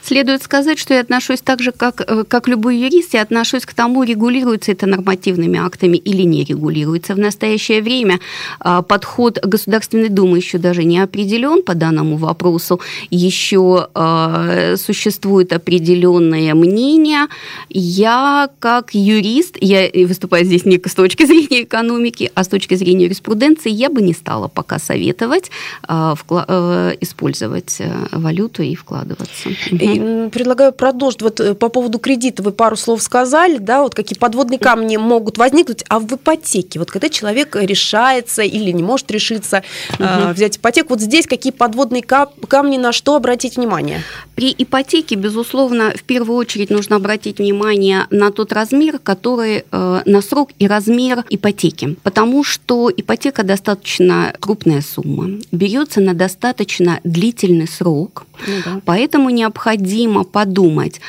Следует 0.03 0.44
сказать, 0.44 0.80
что 0.80 0.94
я 0.94 1.01
отношусь 1.01 1.42
так 1.42 1.62
же, 1.62 1.72
как, 1.72 2.01
э, 2.01 2.24
как 2.27 2.48
любой 2.48 2.77
юрист, 2.77 3.13
я 3.13 3.22
отношусь 3.22 3.65
к 3.65 3.74
тому, 3.74 4.03
регулируется 4.03 4.72
это 4.72 4.86
нормативными 4.86 5.60
актами 5.60 5.98
или 5.98 6.24
не 6.24 6.44
регулируется. 6.44 7.15
В 7.15 7.20
настоящее 7.20 7.82
время 7.82 8.20
а, 8.60 8.82
подход 8.82 9.39
Государственной 9.44 10.10
Думы 10.10 10.38
еще 10.38 10.58
даже 10.58 10.84
не 10.84 11.00
определен 11.00 11.63
по 11.63 11.74
данному 11.75 12.18
вопросу. 12.18 12.80
Еще 13.10 13.88
а, 13.94 14.75
существует 14.77 15.53
определенное 15.53 16.53
мнение. 16.53 17.27
Я 17.70 18.50
как 18.60 18.94
юрист, 18.94 19.58
я 19.62 19.89
выступаю 20.06 20.46
здесь 20.46 20.65
не 20.65 20.82
с 20.86 20.96
точки 20.96 21.25
зрения 21.25 21.63
экономики, 21.63 22.32
а 22.36 22.44
с 22.44 22.48
точки 22.48 22.75
зрения 22.75 23.06
юриспруденции, 23.06 23.72
я 23.72 23.89
бы 23.89 24.01
не 24.01 24.13
стала 24.13 24.48
пока 24.48 24.80
советовать 24.80 25.51
а, 25.84 26.15
э, 26.30 26.96
использовать 27.01 27.77
э, 27.80 27.92
валюту 28.12 28.63
и 28.63 28.75
вкладываться. 28.75 29.50
Угу. 29.72 30.29
Предлагаю 30.29 30.74
продолжить. 30.74 31.22
Вот 31.22 31.39
э, 31.39 31.53
по 31.53 31.70
поводу 31.70 32.00
кредита 32.00 32.43
вы 32.43 32.51
пару 32.51 32.75
слов 32.75 33.01
сказали, 33.01 33.58
да, 33.58 33.84
вот 33.84 33.96
какие 33.96 34.17
подводные 34.17 34.60
камни 34.60 34.98
могут 34.98 35.38
возникнуть, 35.38 35.84
а 35.89 36.00
в 36.00 36.13
ипотеке, 36.13 36.79
вот 36.79 36.91
когда 36.91 37.10
человек 37.10 37.55
решается 37.55 38.41
или 38.41 38.72
не 38.72 38.84
может 38.84 39.12
решиться 39.12 39.63
угу. 40.00 40.34
взять 40.34 40.58
ипотеку, 40.58 40.93
вот 40.93 41.01
здесь 41.01 41.27
какие 41.27 41.51
подводные 41.51 42.03
камни, 42.03 42.77
на 42.77 42.91
что 42.91 43.15
обратить 43.15 43.58
внимание? 43.58 44.03
При 44.36 44.53
ипотеке, 44.58 45.15
безусловно, 45.15 45.93
в 45.96 46.03
первую 46.03 46.38
очередь 46.38 46.70
нужно 46.70 46.96
обратить 46.96 47.39
внимание 47.39 48.08
на 48.10 48.32
тот 48.32 48.51
размер, 48.51 49.00
который 49.00 49.63
э, 49.72 50.01
на 50.05 50.22
срок 50.22 50.50
и 50.60 50.67
размер 50.67 51.24
ипотеки, 51.29 51.96
потому 52.03 52.43
что 52.43 52.91
ипотека 52.96 53.43
достаточно 53.43 54.34
крупная 54.39 54.82
сумма, 54.82 55.39
берется 55.51 56.01
на 56.01 56.13
достаточно 56.13 57.00
длительный 57.03 57.67
срок, 57.67 58.25
ну, 58.48 58.53
да. 58.65 58.82
поэтому 58.86 59.29
не 59.29 59.43
необходимо 59.53 60.24
подумать, 60.24 61.00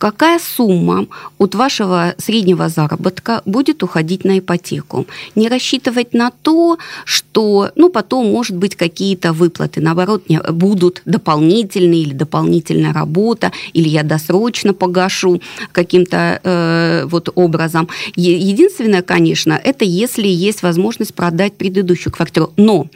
какая 0.00 0.38
сумма 0.38 1.06
от 1.38 1.54
вашего 1.54 2.14
среднего 2.16 2.70
заработка 2.70 3.42
будет 3.44 3.82
уходить 3.82 4.24
на 4.24 4.38
ипотеку. 4.38 5.06
Не 5.34 5.48
рассчитывать 5.48 6.14
на 6.14 6.30
то, 6.30 6.78
что 7.04 7.70
ну, 7.76 7.90
потом, 7.90 8.32
может 8.32 8.56
быть, 8.56 8.76
какие-то 8.76 9.34
выплаты, 9.34 9.82
наоборот, 9.82 10.24
будут 10.48 11.02
дополнительные 11.04 12.00
или 12.02 12.14
дополнительная 12.14 12.94
работа, 12.94 13.52
или 13.74 13.88
я 13.90 14.02
досрочно 14.02 14.72
погашу 14.72 15.42
каким-то 15.72 16.40
э, 16.42 17.04
вот 17.04 17.28
образом. 17.34 17.88
Единственное, 18.16 19.02
конечно, 19.02 19.52
это 19.52 19.84
если 19.84 20.26
есть 20.28 20.62
возможность 20.62 21.14
продать 21.14 21.52
предыдущую 21.52 22.12
квартиру. 22.12 22.52
Но 22.56 22.86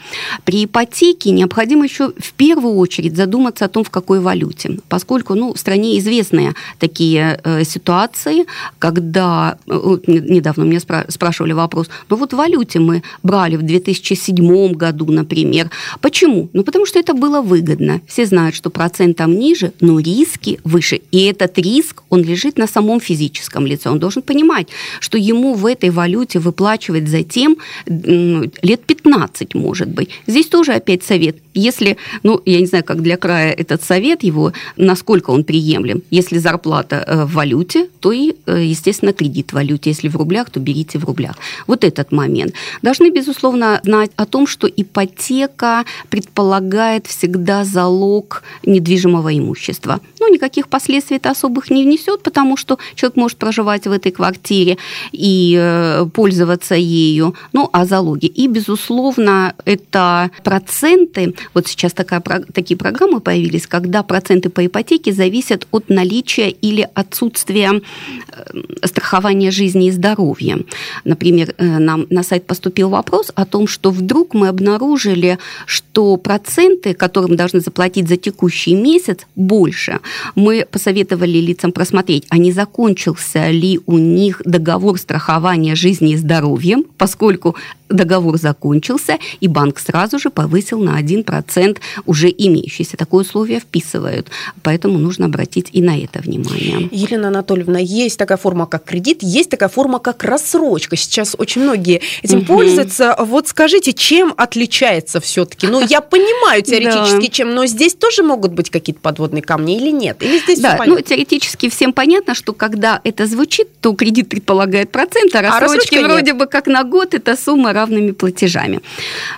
при 0.44 0.64
ипотеке 0.64 1.32
необходимо 1.32 1.84
еще 1.84 2.12
в 2.18 2.32
первую 2.32 2.76
очередь 2.76 3.14
задуматься 3.14 3.66
о 3.66 3.68
том, 3.68 3.84
в 3.84 3.90
какой 3.90 4.20
валюте, 4.20 4.78
поскольку 4.88 5.34
ну, 5.34 5.52
в 5.52 5.58
стране 5.58 5.98
известные 5.98 6.54
такие 6.78 6.93
э, 7.00 7.64
ситуации, 7.64 8.46
когда 8.78 9.56
э, 9.66 9.96
недавно 10.06 10.64
спра- 10.78 11.10
спрашивали 11.10 11.52
вопрос, 11.52 11.88
ну 12.10 12.16
вот 12.16 12.32
в 12.32 12.36
валюте 12.36 12.78
мы 12.78 13.02
брали 13.22 13.56
в 13.56 13.62
2007 13.62 14.72
году, 14.72 15.06
например. 15.06 15.70
Почему? 16.00 16.48
Ну 16.52 16.64
потому 16.64 16.86
что 16.86 16.98
это 16.98 17.14
было 17.14 17.40
выгодно. 17.40 18.00
Все 18.06 18.26
знают, 18.26 18.54
что 18.54 18.70
процент 18.70 19.16
там 19.16 19.38
ниже, 19.38 19.72
но 19.80 19.98
риски 19.98 20.60
выше. 20.64 21.00
И 21.10 21.24
этот 21.24 21.58
риск, 21.58 22.02
он 22.10 22.22
лежит 22.22 22.58
на 22.58 22.66
самом 22.66 23.00
физическом 23.00 23.66
лице. 23.66 23.90
Он 23.90 23.98
должен 23.98 24.22
понимать, 24.22 24.68
что 25.00 25.18
ему 25.18 25.54
в 25.54 25.66
этой 25.66 25.90
валюте 25.90 26.38
выплачивать 26.38 27.08
затем 27.08 27.56
лет 27.86 28.84
15, 28.86 29.54
может 29.54 29.88
быть. 29.88 30.10
Здесь 30.26 30.46
тоже 30.46 30.72
опять 30.72 31.02
совет. 31.02 31.36
Если, 31.54 31.96
ну, 32.22 32.40
я 32.44 32.60
не 32.60 32.66
знаю, 32.66 32.84
как 32.84 33.02
для 33.02 33.16
края 33.16 33.52
этот 33.52 33.82
совет 33.82 34.24
его, 34.24 34.52
насколько 34.76 35.30
он 35.30 35.44
приемлем. 35.44 36.02
Если 36.10 36.38
зарплата 36.38 36.83
э, 36.92 37.24
в 37.24 37.32
валюте, 37.32 37.88
то 38.00 38.12
и, 38.12 38.34
э, 38.46 38.64
естественно, 38.64 39.12
кредит 39.12 39.50
в 39.50 39.54
валюте. 39.54 39.90
Если 39.90 40.08
в 40.08 40.16
рублях, 40.16 40.50
то 40.50 40.60
берите 40.60 40.98
в 40.98 41.04
рублях. 41.04 41.36
Вот 41.66 41.84
этот 41.84 42.12
момент. 42.12 42.54
Должны, 42.82 43.10
безусловно, 43.10 43.80
знать 43.84 44.10
о 44.16 44.26
том, 44.26 44.46
что 44.46 44.66
ипотека 44.66 45.84
предполагает 46.08 47.06
всегда 47.06 47.64
залог 47.64 48.42
недвижимого 48.64 49.36
имущества. 49.36 50.00
Ну, 50.20 50.32
никаких 50.32 50.68
последствий 50.68 51.16
это 51.16 51.30
особых 51.30 51.70
не 51.70 51.84
внесет, 51.84 52.22
потому 52.22 52.56
что 52.56 52.78
человек 52.94 53.16
может 53.16 53.38
проживать 53.38 53.86
в 53.86 53.92
этой 53.92 54.12
квартире 54.12 54.78
и 55.12 55.56
э, 55.58 56.06
пользоваться 56.12 56.74
ею. 56.74 57.34
Ну, 57.52 57.68
а 57.72 57.84
залоги. 57.84 58.26
И, 58.26 58.48
безусловно, 58.48 59.54
это 59.64 60.30
проценты. 60.42 61.34
Вот 61.54 61.66
сейчас 61.66 61.92
такая, 61.92 62.20
такие 62.52 62.76
программы 62.76 63.20
появились, 63.20 63.66
когда 63.66 64.02
проценты 64.02 64.50
по 64.50 64.64
ипотеке 64.64 65.12
зависят 65.12 65.66
от 65.70 65.88
наличия 65.88 66.50
или 66.50 66.73
отсутствия 66.82 67.80
э, 68.28 68.86
страхования 68.86 69.50
жизни 69.50 69.88
и 69.88 69.90
здоровья. 69.90 70.58
Например, 71.04 71.54
э, 71.56 71.78
нам 71.78 72.06
на 72.10 72.22
сайт 72.22 72.46
поступил 72.46 72.90
вопрос 72.90 73.30
о 73.34 73.44
том, 73.44 73.66
что 73.66 73.90
вдруг 73.90 74.34
мы 74.34 74.48
обнаружили, 74.48 75.38
что 75.66 76.16
проценты, 76.16 76.94
которые 76.94 77.30
мы 77.30 77.36
должны 77.36 77.60
заплатить 77.60 78.08
за 78.08 78.16
текущий 78.16 78.74
месяц, 78.74 79.26
больше. 79.36 80.00
Мы 80.34 80.66
посоветовали 80.70 81.38
лицам 81.38 81.72
просмотреть, 81.72 82.26
а 82.28 82.38
не 82.38 82.52
закончился 82.52 83.50
ли 83.50 83.80
у 83.86 83.98
них 83.98 84.42
договор 84.44 84.98
страхования 84.98 85.74
жизни 85.74 86.12
и 86.12 86.16
здоровья, 86.16 86.78
поскольку 86.98 87.56
договор 87.88 88.38
закончился, 88.38 89.18
и 89.40 89.48
банк 89.48 89.78
сразу 89.78 90.18
же 90.18 90.30
повысил 90.30 90.80
на 90.80 91.00
1% 91.00 91.78
уже 92.06 92.28
имеющийся. 92.28 92.96
Такое 92.96 93.24
условие 93.24 93.60
вписывают. 93.60 94.28
Поэтому 94.62 94.98
нужно 94.98 95.26
обратить 95.26 95.68
и 95.72 95.82
на 95.82 95.98
это 95.98 96.20
внимание. 96.20 96.88
Елена 96.90 97.28
Анатольевна, 97.28 97.78
есть 97.78 98.18
такая 98.18 98.38
форма, 98.38 98.66
как 98.66 98.84
кредит, 98.84 99.22
есть 99.22 99.50
такая 99.50 99.68
форма, 99.68 99.98
как 99.98 100.24
рассрочка. 100.24 100.96
Сейчас 100.96 101.34
очень 101.38 101.62
многие 101.62 102.00
этим 102.22 102.38
угу. 102.38 102.46
пользуются. 102.46 103.16
Вот 103.18 103.48
скажите, 103.48 103.92
чем 103.92 104.34
отличается 104.36 105.20
все-таки? 105.20 105.66
Ну, 105.66 105.80
я 105.86 106.00
понимаю 106.00 106.62
теоретически, 106.74 107.28
чем, 107.28 107.54
но 107.54 107.66
здесь 107.66 107.94
тоже 107.94 108.22
могут 108.22 108.52
быть 108.52 108.70
какие-то 108.70 109.00
подводные 109.00 109.42
камни 109.42 109.76
или 109.76 109.90
нет? 109.90 110.22
Или 110.22 110.38
здесь 110.38 110.60
да, 110.60 110.80
ну, 110.86 111.00
теоретически 111.00 111.68
всем 111.68 111.92
понятно, 111.92 112.34
что 112.34 112.52
когда 112.52 113.00
это 113.04 113.26
звучит, 113.26 113.68
то 113.80 113.92
кредит 113.92 114.28
предполагает 114.28 114.90
процент, 114.90 115.34
а 115.34 115.42
рассрочки 115.42 115.96
а 115.96 116.08
вроде 116.08 116.32
бы 116.32 116.46
как 116.46 116.66
на 116.66 116.84
год 116.84 117.14
эта 117.14 117.36
сумма 117.36 117.73
равными 117.74 118.12
платежами. 118.12 118.80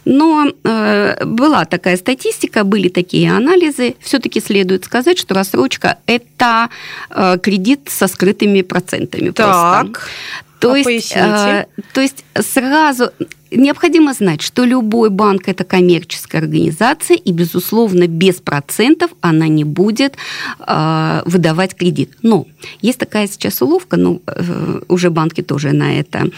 Но 0.05 0.47
э, 0.65 1.25
была 1.25 1.65
такая 1.65 1.97
статистика, 1.97 2.65
были 2.65 2.89
такие 2.89 3.33
анализы. 3.33 3.95
Все-таки 4.01 4.41
следует 4.41 4.85
сказать, 4.85 5.19
что 5.19 5.35
рассрочка– 5.35 5.97
это 6.07 6.69
э, 7.11 7.39
кредит 7.43 7.81
со 7.89 8.07
скрытыми 8.07 8.63
процентами. 8.63 9.31
Так. 9.31 9.85
Просто. 9.85 10.11
То, 10.61 10.73
а 10.73 10.79
есть, 10.79 11.13
э, 11.15 11.67
то 11.93 12.01
есть 12.01 12.25
сразу 12.41 13.11
необходимо 13.51 14.13
знать, 14.13 14.43
что 14.43 14.65
любой 14.65 15.11
банк 15.11 15.49
это 15.49 15.65
коммерческая 15.65 16.43
организация, 16.43 17.17
и, 17.17 17.33
безусловно, 17.33 18.07
без 18.07 18.37
процентов 18.37 19.11
она 19.21 19.49
не 19.49 19.65
будет 19.65 20.17
э, 20.59 21.23
выдавать 21.25 21.75
кредит. 21.75 22.11
Но 22.23 22.47
есть 22.81 22.99
такая 22.99 23.27
сейчас 23.27 23.63
уловка, 23.63 23.97
ну, 23.97 24.23
э, 24.27 24.81
уже 24.89 25.11
банки 25.11 25.43
тоже 25.43 25.73
на 25.73 25.99
это 25.99 26.31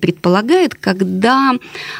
предполагают, 0.00 0.74
когда 0.74 1.54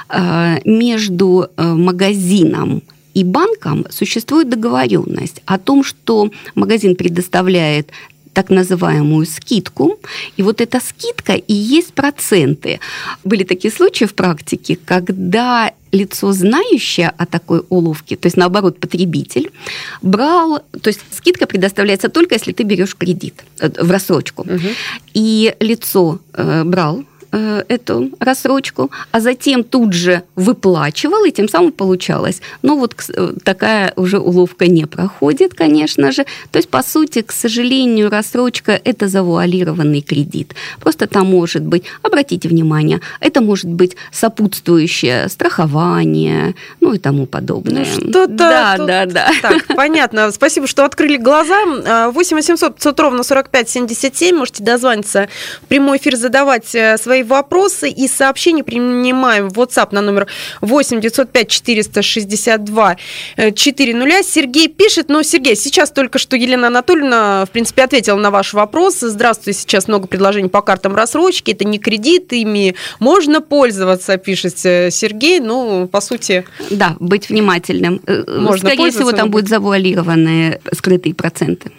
э, 0.09 0.59
между 0.65 1.49
магазином 1.57 2.83
и 3.15 3.25
банком 3.25 3.85
существует 3.91 4.49
договоренность 4.49 5.43
о 5.45 5.59
том, 5.59 5.83
что 5.83 6.31
магазин 6.55 6.95
предоставляет 6.95 7.91
так 8.33 8.51
называемую 8.51 9.27
скидку. 9.27 9.99
И 10.37 10.43
вот 10.43 10.61
эта 10.61 10.81
скидка 10.81 11.35
и 11.35 11.55
есть 11.55 11.93
проценты. 11.93 12.81
Были 13.25 13.45
такие 13.45 13.73
случаи 13.73 14.07
в 14.07 14.15
практике, 14.15 14.79
когда 14.85 15.73
лицо, 15.93 16.33
знающее 16.33 17.13
о 17.17 17.27
такой 17.27 17.63
уловке, 17.69 18.17
то 18.17 18.27
есть 18.27 18.37
наоборот 18.37 18.79
потребитель, 18.79 19.51
брал, 20.03 20.63
то 20.83 20.89
есть 20.89 21.01
скидка 21.11 21.47
предоставляется 21.47 22.09
только 22.09 22.35
если 22.35 22.53
ты 22.53 22.65
берешь 22.65 22.95
кредит 22.95 23.45
э, 23.61 23.71
в 23.83 23.91
рассрочку. 23.91 24.43
Угу. 24.43 24.69
И 25.15 25.55
лицо 25.61 26.19
э, 26.35 26.65
брал 26.65 27.05
Э, 27.31 27.63
эту 27.69 28.11
рассрочку, 28.21 28.91
а 29.11 29.21
затем 29.21 29.63
тут 29.63 29.93
же 29.93 30.23
выплачивал, 30.35 31.27
и 31.27 31.31
тем 31.31 31.47
самым 31.47 31.73
получалось. 31.73 32.41
Но 32.63 32.77
вот 32.77 32.95
э, 33.15 33.33
такая 33.45 33.93
уже 33.97 34.19
уловка 34.19 34.67
не 34.67 34.87
проходит, 34.87 35.53
конечно 35.53 36.11
же. 36.11 36.25
То 36.51 36.59
есть, 36.59 36.71
по 36.71 36.83
сути, 36.83 37.21
к 37.21 37.33
сожалению, 37.33 38.09
рассрочка– 38.09 38.81
это 38.85 39.09
завуалированный 39.09 40.01
кредит. 40.01 40.55
Просто 40.81 41.07
там 41.07 41.27
может 41.27 41.63
быть, 41.63 41.85
обратите 42.03 42.49
внимание, 42.49 43.03
это 43.21 43.43
может 43.43 43.69
быть 43.69 43.97
сопутствующее 44.11 45.29
страхование, 45.29 46.55
ну 46.81 46.95
и 46.95 46.99
тому 46.99 47.27
подобное. 47.27 47.85
Ну, 47.85 48.11
что-то 48.11 48.27
да, 48.27 48.77
тут... 48.79 48.87
да, 48.87 49.05
да. 49.05 49.31
Так, 49.43 49.77
понятно. 49.77 50.31
Спасибо, 50.33 50.67
что 50.67 50.87
открыли 50.87 51.19
глаза. 51.19 52.11
8 52.11 52.37
800 52.37 52.77
500 52.77 53.01
ровно 53.01 53.23
45 53.23 53.69
77. 53.69 54.35
Можете 54.35 54.65
дозвониться 54.65 55.29
в 55.61 55.67
прямой 55.67 55.99
эфир, 55.99 56.17
задавать 56.17 56.75
э, 56.75 56.97
свои 56.97 57.18
свои 57.19 57.23
вопросы 57.23 57.91
и 57.91 58.09
сообщения 58.09 58.63
принимаем 58.63 59.49
в 59.49 59.59
WhatsApp 59.59 59.89
на 59.93 60.01
номер 60.01 60.27
8 60.61 61.01
905 61.01 61.49
462 61.49 62.97
400. 63.55 64.23
Сергей 64.23 64.69
пишет, 64.69 65.09
но, 65.09 65.23
Сергей, 65.23 65.57
сейчас 65.57 65.91
только 65.91 66.19
что 66.19 66.37
Елена 66.37 66.69
Анатольевна, 66.69 67.45
в 67.47 67.51
принципе, 67.51 67.85
ответила 67.85 68.17
на 68.17 68.31
ваш 68.31 68.53
вопрос. 68.55 69.01
Здравствуйте, 69.01 69.59
сейчас 69.59 69.89
много 69.89 70.07
предложений 70.07 70.49
по 70.49 70.63
картам 70.63 70.95
рассрочки, 70.95 71.53
это 71.53 71.65
не 71.65 71.79
кредит, 71.79 72.33
ими 72.33 72.75
можно 73.01 73.41
пользоваться, 73.41 74.17
пишет 74.17 74.55
э, 74.65 74.91
Сергей, 74.91 75.41
ну, 75.41 75.89
по 75.89 76.01
сути... 76.01 76.45
Да, 76.71 76.97
быть 77.01 77.29
внимательным. 77.29 78.01
Э, 78.07 78.25
можно 78.27 78.71
Скорее 78.71 78.91
всего, 78.91 79.13
там 79.13 79.31
будут 79.31 79.49
завуалированные 79.49 80.61
скрытые 80.73 81.15
проценты. 81.15 81.71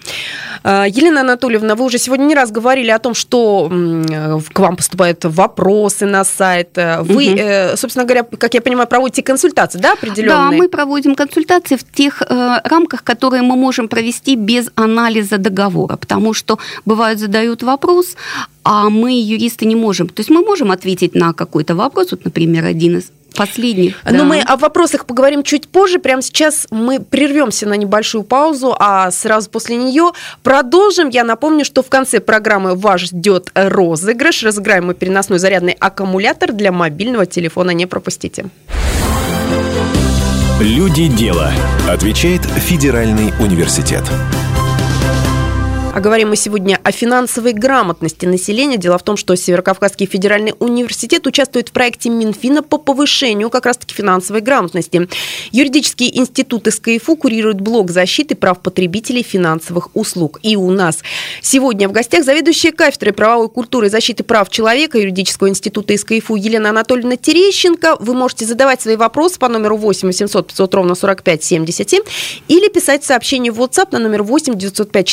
А, 0.64 0.86
Елена 0.88 1.22
Анатольевна, 1.22 1.76
вы 1.76 1.86
уже 1.86 1.98
сегодня 1.98 2.26
не 2.26 2.36
раз 2.36 2.52
говорили 2.52 2.90
о 2.90 3.00
том, 3.00 3.14
что 3.14 3.70
к 3.70 4.60
вам 4.60 4.76
поступают 4.76 5.24
вопросы 5.30 6.06
на 6.06 6.24
сайт. 6.24 6.70
Вы, 6.76 7.34
угу. 7.34 7.78
собственно 7.78 8.06
говоря, 8.06 8.24
как 8.24 8.54
я 8.54 8.62
понимаю, 8.62 8.88
проводите 8.88 9.24
консультации, 9.24 9.80
да, 9.80 9.94
определенные? 9.94 10.52
Да, 10.52 10.52
мы 10.52 10.70
проводим 10.70 11.16
консультации 11.16 11.76
в 11.76 11.84
тех 11.84 12.22
э, 12.22 12.62
рамках, 12.64 13.04
которые 13.04 13.42
мы 13.42 13.56
можем 13.56 13.88
провести 13.88 14.36
без 14.36 14.70
анализа 14.76 15.38
договора, 15.38 15.98
потому 15.98 16.34
что 16.34 16.60
бывают 16.86 17.20
задают 17.20 17.64
вопрос, 17.64 18.16
а 18.64 18.90
мы, 18.90 19.12
юристы, 19.12 19.66
не 19.66 19.76
можем. 19.76 20.08
То 20.08 20.22
есть 20.22 20.30
мы 20.30 20.42
можем 20.42 20.72
ответить 20.72 21.16
на 21.16 21.34
какой-то 21.34 21.76
вопрос, 21.76 22.12
вот, 22.12 22.26
например, 22.26 22.66
один 22.66 22.98
из 22.98 23.12
последних. 23.36 24.02
Но 24.06 24.20
да. 24.20 24.24
мы 24.24 24.42
о 24.42 24.58
вопросах 24.58 25.06
поговорим 25.06 25.44
чуть 25.44 25.68
позже. 25.68 26.00
Прямо 26.00 26.22
сейчас 26.22 26.68
мы 26.72 27.00
прервемся 27.00 27.68
на 27.68 27.74
небольшую 27.74 28.24
паузу, 28.24 28.76
а 28.78 29.12
сразу 29.12 29.50
после 29.50 29.76
нее 29.78 30.12
продолжим. 30.44 31.10
Я 31.10 31.24
напомню, 31.24 31.66
что 31.66 31.84
в 31.84 31.90
конце 31.90 32.20
программы 32.20 32.76
вас 32.76 33.02
ждет 33.02 33.52
розыгрыш. 33.54 34.44
Разыграем 34.44 34.88
мы 34.88 34.94
переносной 34.94 35.40
зарядный 35.40 35.74
аккумулятор 35.74 36.52
для 36.54 36.72
мобильного 36.72 37.26
телефона. 37.26 37.72
Не 37.72 37.86
пропустите. 37.86 38.46
Люди 40.60 41.08
дела. 41.08 41.52
Отвечает 41.88 42.42
Федеральный 42.42 43.34
университет. 43.40 44.04
А 45.92 46.02
говорим 46.02 46.30
мы 46.30 46.36
сегодня 46.36 46.80
о 46.84 46.92
финансовой 46.92 47.52
грамотности 47.52 48.28
населения. 48.28 48.78
Дело 48.78 49.00
в 49.00 49.04
том, 49.04 49.18
что 49.18 49.36
Северокавказский 49.36 50.06
федеральный 50.06 50.54
университет 50.60 51.26
участвует 51.26 51.70
в 51.70 51.72
проекте 51.72 52.10
Минфина 52.10 52.62
по 52.62 52.78
повышению 52.78 53.50
как 53.50 53.66
раз-таки 53.66 53.96
финансовой 53.96 54.42
грамотности. 54.42 55.10
Юридический 55.52 56.12
институт 56.16 56.68
СКФУ 56.72 57.16
курирует 57.16 57.60
блок 57.60 57.90
защиты 57.90 58.36
прав 58.36 58.60
потребителей 58.60 59.24
финансовых 59.24 59.90
услуг. 59.96 60.40
И 60.44 60.56
у 60.56 60.70
нас 60.70 61.00
сегодня 61.42 61.90
в 61.90 61.92
гостях 61.92 62.24
заведующая 62.24 62.72
кафедрой 62.72 63.12
правовой 63.12 63.50
культуры 63.50 63.88
и 63.88 63.90
защиты 63.90 64.24
прав 64.24 64.50
человека 64.50 65.00
Юридического 65.00 65.50
института 65.50 65.98
СКФУ 65.98 66.36
Елена 66.36 66.70
Анатольевна 66.70 67.16
Терещенко. 67.16 67.98
Вы 68.00 68.14
можете 68.14 68.46
задавать 68.46 68.80
свои 68.80 68.96
вопросы 68.96 69.40
по 69.40 69.48
номеру 69.48 69.76
8 69.76 70.08
800 70.08 70.48
500 70.48 70.76
ровно 70.76 70.94
45 70.94 71.44
77 71.44 72.04
или 72.48 72.70
писать 72.70 73.04
сообщение 73.04 73.52
в 73.52 73.60
WhatsApp 73.60 73.88
на 73.92 74.00
номер 74.00 74.22
8 74.22 74.56
905 74.56 75.08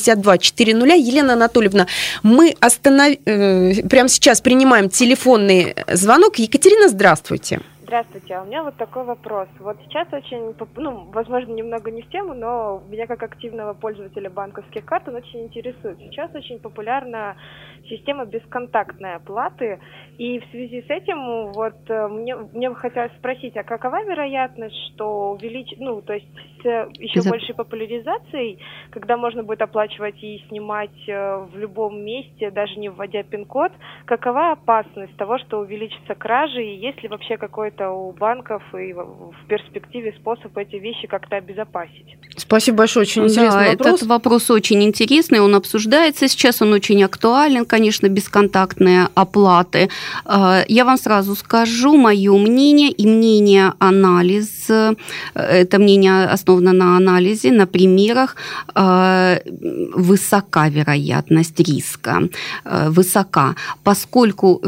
462 0.00 0.38
400. 0.38 0.94
Елена 0.94 1.34
Анатольевна, 1.34 1.86
мы 2.22 2.54
останов... 2.60 3.16
Э, 3.26 3.72
прямо 3.88 4.08
сейчас 4.08 4.40
принимаем 4.40 4.88
телефонный 4.88 5.74
звонок. 5.92 6.36
Екатерина, 6.38 6.88
здравствуйте. 6.88 7.60
Здравствуйте, 7.82 8.34
а 8.34 8.42
у 8.42 8.46
меня 8.46 8.62
вот 8.62 8.76
такой 8.76 9.02
вопрос. 9.02 9.48
Вот 9.58 9.76
сейчас 9.84 10.06
очень, 10.12 10.54
ну, 10.76 11.08
возможно, 11.12 11.52
немного 11.52 11.90
не 11.90 12.02
в 12.02 12.08
тему, 12.10 12.34
но 12.34 12.84
меня 12.88 13.08
как 13.08 13.20
активного 13.24 13.74
пользователя 13.74 14.30
банковских 14.30 14.84
карт 14.84 15.08
он 15.08 15.16
очень 15.16 15.42
интересует. 15.42 15.98
Сейчас 15.98 16.32
очень 16.32 16.60
популярна 16.60 17.34
система 17.88 18.26
бесконтактной 18.26 19.16
оплаты, 19.16 19.80
и 20.20 20.38
в 20.38 20.44
связи 20.50 20.84
с 20.86 20.90
этим 20.90 21.50
вот 21.52 21.76
э, 21.88 22.08
мне, 22.08 22.36
мне 22.36 22.68
бы 22.68 22.76
хотелось 22.76 23.10
спросить, 23.18 23.56
а 23.56 23.62
какова 23.62 24.04
вероятность, 24.04 24.76
что 24.92 25.30
увеличить, 25.30 25.80
ну, 25.80 26.02
то 26.02 26.12
есть 26.12 26.26
с 26.62 26.90
еще 26.98 27.20
Это... 27.20 27.30
большей 27.30 27.54
популяризацией, 27.54 28.58
когда 28.90 29.16
можно 29.16 29.42
будет 29.42 29.62
оплачивать 29.62 30.22
и 30.22 30.44
снимать 30.50 31.08
э, 31.08 31.46
в 31.50 31.56
любом 31.56 32.04
месте, 32.04 32.50
даже 32.50 32.78
не 32.78 32.90
вводя 32.90 33.22
пин-код, 33.22 33.72
какова 34.04 34.52
опасность 34.52 35.16
того, 35.16 35.38
что 35.38 35.60
увеличится 35.60 36.14
кражи, 36.14 36.62
и 36.62 36.76
есть 36.76 37.02
ли 37.02 37.08
вообще 37.08 37.38
какой-то 37.38 37.90
у 37.90 38.12
банков 38.12 38.62
и 38.74 38.92
в 38.92 39.34
перспективе 39.48 40.12
способ 40.20 40.54
эти 40.58 40.76
вещи 40.76 41.06
как-то 41.06 41.36
обезопасить. 41.36 42.18
Спасибо 42.36 42.78
большое, 42.78 43.04
очень 43.04 43.24
интересный 43.24 43.64
да, 43.64 43.70
вопрос. 43.70 43.94
Этот 43.94 44.08
вопрос 44.08 44.50
очень 44.50 44.82
интересный, 44.82 45.40
он 45.40 45.54
обсуждается 45.54 46.28
сейчас, 46.28 46.60
он 46.60 46.74
очень 46.74 47.02
актуален, 47.02 47.64
конечно, 47.64 48.06
бесконтактные 48.08 49.08
оплаты. 49.14 49.88
А, 50.24 50.64
я 50.68 50.84
вам 50.84 50.98
сразу 50.98 51.34
скажу 51.34 51.96
мое 51.96 52.36
мнение 52.36 52.90
и 52.90 53.06
мнение 53.06 53.72
анализ. 53.78 54.48
Это 55.34 55.78
мнение 55.78 56.24
основано 56.24 56.72
на 56.72 56.96
анализе, 56.96 57.50
на 57.52 57.66
примерах. 57.66 58.36
А, 58.74 59.38
высока 59.94 60.68
вероятность 60.68 61.60
риска, 61.60 62.28
а, 62.64 62.90
высока, 62.90 63.56
поскольку 63.82 64.62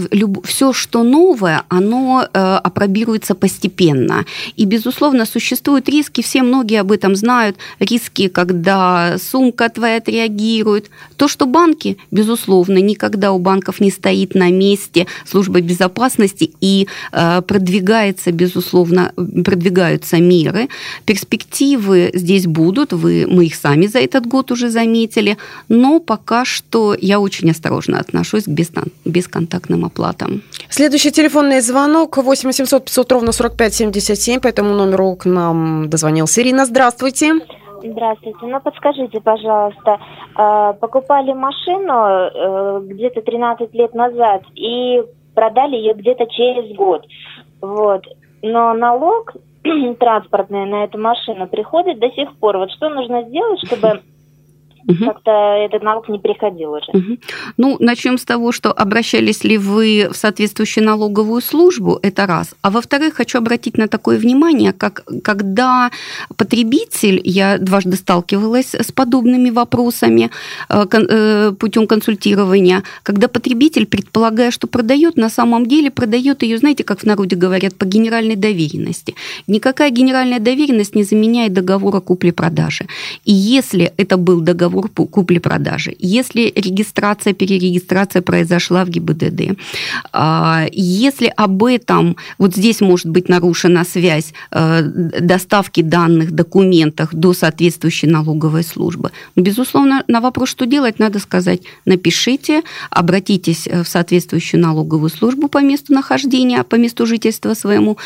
все, 0.44 0.72
что 0.72 1.02
новое, 1.02 1.62
оно 1.68 2.26
опробируется 2.32 3.02
регулируется 3.02 3.34
постепенно. 3.34 4.24
И, 4.56 4.64
безусловно, 4.64 5.26
существуют 5.26 5.88
риски, 5.88 6.22
все 6.22 6.42
многие 6.42 6.80
об 6.80 6.92
этом 6.92 7.16
знают, 7.16 7.56
риски, 7.80 8.28
когда 8.28 9.16
сумка 9.18 9.68
твоя 9.68 9.96
отреагирует. 9.96 10.90
То, 11.16 11.28
что 11.28 11.46
банки, 11.46 11.96
безусловно, 12.10 12.78
никогда 12.78 13.32
у 13.32 13.38
банков 13.38 13.80
не 13.80 13.90
стоит 13.90 14.34
на 14.34 14.50
месте 14.50 15.06
служба 15.24 15.60
безопасности 15.60 16.50
и 16.60 16.88
э, 17.12 17.42
продвигается, 17.42 18.32
безусловно, 18.32 19.12
продвигаются 19.16 20.18
меры. 20.18 20.68
Перспективы 21.04 22.10
здесь 22.14 22.46
будут, 22.46 22.92
вы, 22.92 23.26
мы 23.28 23.46
их 23.46 23.54
сами 23.54 23.86
за 23.86 23.98
этот 23.98 24.26
год 24.26 24.50
уже 24.50 24.70
заметили, 24.70 25.36
но 25.68 26.00
пока 26.00 26.44
что 26.44 26.96
я 27.00 27.20
очень 27.20 27.50
осторожно 27.50 27.98
отношусь 27.98 28.44
к 28.44 28.50
бесконтактным 29.04 29.84
оплатам. 29.84 30.42
Следующий 30.70 31.10
телефонный 31.10 31.60
звонок 31.60 32.16
8 32.16 32.48
800 32.48 32.84
500 32.84 33.12
ровно 33.12 33.32
45 33.32 33.74
77, 33.74 34.40
по 34.40 34.48
этому 34.48 34.74
номеру 34.74 35.14
к 35.16 35.24
нам 35.24 35.88
дозвонился 35.88 36.42
Ирина. 36.42 36.66
Здравствуйте. 36.66 37.12
Здравствуйте. 37.12 37.61
Ну, 38.46 38.60
подскажите, 38.60 39.20
пожалуйста, 39.20 39.98
а, 40.34 40.72
покупали 40.74 41.32
машину 41.32 41.92
э, 41.94 42.80
где-то 42.84 43.22
13 43.22 43.74
лет 43.74 43.94
назад 43.94 44.42
и 44.54 45.02
продали 45.34 45.76
ее 45.76 45.94
где-то 45.94 46.26
через 46.26 46.74
год. 46.76 47.06
Вот. 47.60 48.06
Но 48.42 48.74
налог 48.74 49.32
транспортный 49.98 50.66
на 50.66 50.84
эту 50.84 50.98
машину 50.98 51.46
приходит 51.46 51.98
до 51.98 52.10
сих 52.10 52.36
пор. 52.36 52.58
Вот 52.58 52.70
что 52.72 52.88
нужно 52.88 53.22
сделать, 53.22 53.60
чтобы 53.66 54.02
Угу. 54.88 55.04
Как-то 55.04 55.30
этот 55.30 55.82
налог 55.82 56.08
не 56.08 56.18
приходил 56.18 56.72
уже. 56.72 56.90
Угу. 56.92 57.18
Ну, 57.56 57.76
начнем 57.80 58.18
с 58.18 58.24
того, 58.24 58.52
что 58.52 58.72
обращались 58.72 59.44
ли 59.44 59.58
вы 59.58 60.08
в 60.10 60.16
соответствующую 60.16 60.84
налоговую 60.84 61.40
службу, 61.40 61.98
это 62.02 62.26
раз. 62.26 62.54
А 62.62 62.70
во-вторых, 62.70 63.14
хочу 63.14 63.38
обратить 63.38 63.78
на 63.78 63.86
такое 63.88 64.18
внимание, 64.18 64.72
как 64.72 65.04
когда 65.24 65.90
потребитель, 66.36 67.20
я 67.24 67.58
дважды 67.58 67.96
сталкивалась 67.96 68.74
с 68.74 68.92
подобными 68.92 69.50
вопросами 69.50 70.30
э, 70.68 70.84
э, 70.92 71.52
путем 71.58 71.86
консультирования, 71.86 72.82
когда 73.02 73.28
потребитель, 73.28 73.86
предполагая, 73.86 74.50
что 74.50 74.66
продает, 74.66 75.16
на 75.16 75.30
самом 75.30 75.66
деле 75.66 75.90
продает 75.90 76.42
ее, 76.42 76.58
знаете, 76.58 76.84
как 76.84 77.00
в 77.00 77.04
народе 77.04 77.36
говорят, 77.36 77.74
по 77.74 77.84
генеральной 77.84 78.36
доверенности. 78.36 79.14
Никакая 79.46 79.90
генеральная 79.90 80.40
доверенность 80.40 80.94
не 80.94 81.04
заменяет 81.04 81.52
договора 81.52 82.00
купли-продажи. 82.00 82.86
И 83.24 83.32
если 83.32 83.92
это 83.96 84.16
был 84.16 84.40
договор 84.40 84.71
договор 84.72 84.88
купли-продажи. 84.88 85.94
Если 85.98 86.52
регистрация, 86.54 87.32
перерегистрация 87.32 88.22
произошла 88.22 88.84
в 88.84 88.88
ГИБДД, 88.88 89.58
а, 90.12 90.66
если 90.72 91.32
об 91.36 91.64
этом, 91.64 92.16
вот 92.38 92.54
здесь 92.54 92.80
может 92.80 93.06
быть 93.06 93.28
нарушена 93.28 93.84
связь 93.84 94.32
э, 94.50 94.82
доставки 95.20 95.82
данных, 95.82 96.32
документах 96.32 97.14
до 97.14 97.32
соответствующей 97.32 98.06
налоговой 98.06 98.64
службы, 98.64 99.10
безусловно, 99.36 100.04
на 100.08 100.20
вопрос, 100.20 100.50
что 100.50 100.66
делать, 100.66 100.98
надо 100.98 101.18
сказать, 101.18 101.60
напишите, 101.84 102.62
обратитесь 102.90 103.66
в 103.66 103.84
соответствующую 103.84 104.60
налоговую 104.60 105.10
службу 105.10 105.48
по 105.48 105.58
месту 105.58 105.92
нахождения, 105.92 106.62
по 106.64 106.76
месту 106.76 107.06
жительства 107.06 107.54
своему, 107.54 107.98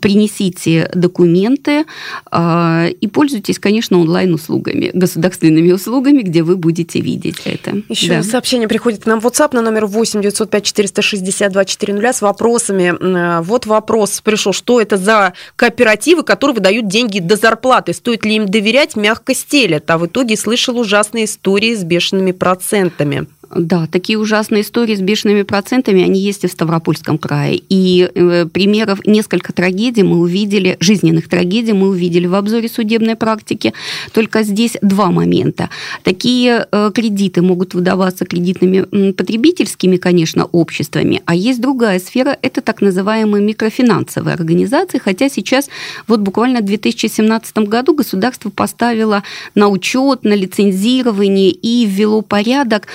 принесите 0.00 0.90
документы 0.94 1.84
а, 2.30 2.86
и 3.00 3.06
пользуйтесь, 3.06 3.58
конечно, 3.58 4.00
онлайн-услугами, 4.00 4.90
государственными 4.94 5.72
услугами, 5.72 5.97
услугами, 5.98 6.22
где 6.22 6.42
вы 6.42 6.56
будете 6.56 7.00
видеть 7.00 7.42
это. 7.44 7.82
Еще 7.88 8.08
да. 8.08 8.22
сообщение 8.22 8.68
приходит 8.68 9.02
к 9.02 9.06
нам 9.06 9.20
в 9.20 9.26
WhatsApp 9.26 9.54
на 9.54 9.62
номер 9.62 9.86
8 9.86 10.22
905 10.22 10.64
462 10.64 11.64
400 11.64 12.12
с 12.12 12.22
вопросами. 12.22 12.94
Э, 12.98 13.40
вот 13.42 13.66
вопрос 13.66 14.20
пришел, 14.20 14.52
что 14.52 14.80
это 14.80 14.96
за 14.96 15.32
кооперативы, 15.56 16.22
которые 16.22 16.54
выдают 16.56 16.88
деньги 16.88 17.18
до 17.18 17.36
зарплаты? 17.36 17.92
Стоит 17.92 18.24
ли 18.24 18.36
им 18.36 18.46
доверять? 18.46 18.96
Мягко 18.96 19.34
стелят. 19.34 19.90
А 19.90 19.98
в 19.98 20.06
итоге 20.06 20.36
слышал 20.36 20.78
ужасные 20.78 21.24
истории 21.24 21.74
с 21.74 21.82
бешеными 21.82 22.32
процентами. 22.32 23.26
Да, 23.54 23.86
такие 23.86 24.18
ужасные 24.18 24.60
истории 24.62 24.94
с 24.94 25.00
бешеными 25.00 25.42
процентами, 25.42 26.02
они 26.02 26.20
есть 26.20 26.44
и 26.44 26.48
в 26.48 26.52
Ставропольском 26.52 27.16
крае. 27.16 27.62
И 27.68 28.10
э, 28.14 28.46
примеров, 28.46 29.06
несколько 29.06 29.54
трагедий 29.54 30.02
мы 30.02 30.18
увидели, 30.18 30.76
жизненных 30.80 31.28
трагедий 31.28 31.72
мы 31.72 31.88
увидели 31.88 32.26
в 32.26 32.34
обзоре 32.34 32.68
судебной 32.68 33.16
практики. 33.16 33.72
Только 34.12 34.42
здесь 34.42 34.76
два 34.82 35.10
момента. 35.10 35.70
Такие 36.02 36.66
э, 36.70 36.90
кредиты 36.94 37.40
могут 37.40 37.72
выдаваться 37.72 38.26
кредитными 38.26 39.12
потребительскими, 39.12 39.96
конечно, 39.96 40.44
обществами, 40.44 41.22
а 41.24 41.34
есть 41.34 41.60
другая 41.60 42.00
сфера, 42.00 42.36
это 42.42 42.60
так 42.60 42.82
называемые 42.82 43.42
микрофинансовые 43.42 44.34
организации, 44.34 44.98
хотя 44.98 45.30
сейчас 45.30 45.68
вот 46.06 46.20
буквально 46.20 46.60
в 46.60 46.64
2017 46.64 47.58
году 47.58 47.94
государство 47.94 48.50
поставило 48.50 49.22
на 49.54 49.68
учет, 49.68 50.24
на 50.24 50.34
лицензирование 50.34 51.50
и 51.50 51.86
ввело 51.86 52.20
порядок 52.20 52.88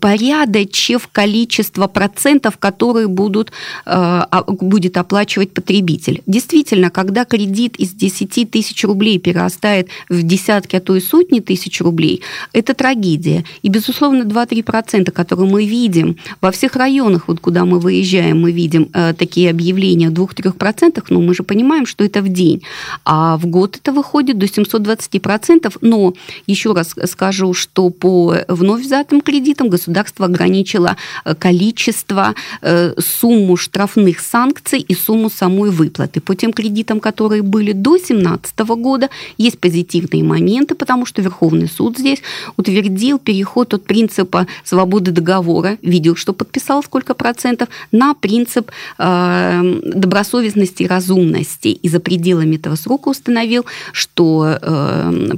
упорядочив 0.00 1.08
количество 1.12 1.86
процентов, 1.86 2.56
которые 2.58 3.06
будут, 3.06 3.52
э, 3.86 4.22
будет 4.48 4.96
оплачивать 4.96 5.52
потребитель. 5.52 6.22
Действительно, 6.26 6.90
когда 6.90 7.24
кредит 7.24 7.76
из 7.76 7.90
10 7.92 8.50
тысяч 8.50 8.84
рублей 8.84 9.18
перерастает 9.18 9.88
в 10.08 10.22
десятки, 10.22 10.76
а 10.76 10.80
то 10.80 10.96
и 10.96 11.00
сотни 11.00 11.40
тысяч 11.40 11.80
рублей, 11.80 12.22
это 12.54 12.74
трагедия. 12.74 13.44
И, 13.62 13.68
безусловно, 13.68 14.24
2-3%, 14.24 15.10
которые 15.10 15.50
мы 15.50 15.66
видим 15.66 16.16
во 16.40 16.50
всех 16.50 16.76
районах, 16.76 17.28
вот 17.28 17.40
куда 17.40 17.64
мы 17.64 17.78
выезжаем, 17.78 18.40
мы 18.40 18.52
видим 18.52 18.88
э, 18.94 19.12
такие 19.12 19.50
объявления 19.50 20.08
о 20.08 20.12
2-3%, 20.12 21.04
но 21.10 21.20
мы 21.20 21.34
же 21.34 21.42
понимаем, 21.42 21.86
что 21.86 22.04
это 22.04 22.22
в 22.22 22.28
день. 22.28 22.62
А 23.04 23.36
в 23.36 23.46
год 23.46 23.76
это 23.76 23.92
выходит 23.92 24.38
до 24.38 24.46
720%. 24.46 25.76
Но 25.82 26.14
еще 26.46 26.72
раз 26.72 26.94
скажу, 27.04 27.54
что 27.54 27.90
по 27.90 28.34
вновь 28.48 28.82
взятым 28.82 29.20
кредитам 29.20 29.68
государство 29.68 29.89
государство 29.90 30.26
ограничило 30.26 30.96
э, 31.24 31.34
количество, 31.34 32.34
э, 32.62 32.94
сумму 32.98 33.56
штрафных 33.56 34.20
санкций 34.20 34.80
и 34.80 34.94
сумму 34.94 35.30
самой 35.30 35.70
выплаты. 35.70 36.20
По 36.20 36.34
тем 36.34 36.52
кредитам, 36.52 37.00
которые 37.00 37.42
были 37.42 37.72
до 37.72 37.90
2017 37.90 38.58
года, 38.60 39.08
есть 39.38 39.58
позитивные 39.58 40.24
моменты, 40.24 40.74
потому 40.74 41.06
что 41.06 41.22
Верховный 41.22 41.68
суд 41.68 41.98
здесь 41.98 42.22
утвердил 42.56 43.18
переход 43.18 43.74
от 43.74 43.84
принципа 43.84 44.46
свободы 44.64 45.10
договора, 45.10 45.76
видел, 45.82 46.16
что 46.16 46.32
подписал 46.32 46.82
сколько 46.82 47.14
процентов, 47.14 47.68
на 47.92 48.14
принцип 48.14 48.70
э, 48.98 49.80
добросовестности 49.84 50.84
и 50.84 50.86
разумности. 50.86 51.68
И 51.68 51.88
за 51.88 52.00
пределами 52.00 52.56
этого 52.56 52.76
срока 52.76 53.08
установил, 53.10 53.64
что 53.92 54.58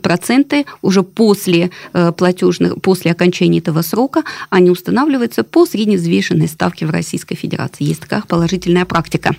проценты 0.03 0.65
уже 0.83 1.03
после 1.03 1.71
платежных, 2.17 2.81
после 2.83 3.13
окончания 3.13 3.59
этого 3.59 3.83
срока, 3.83 4.23
они 4.51 4.71
устанавливаются 4.71 5.45
по 5.45 5.67
средневзвешенной 5.67 6.49
ставке 6.49 6.87
в 6.87 6.91
Российской 6.91 7.35
Федерации. 7.35 7.85
Есть 7.85 8.01
такая 8.01 8.23
положительная 8.23 8.85
практика. 8.85 9.35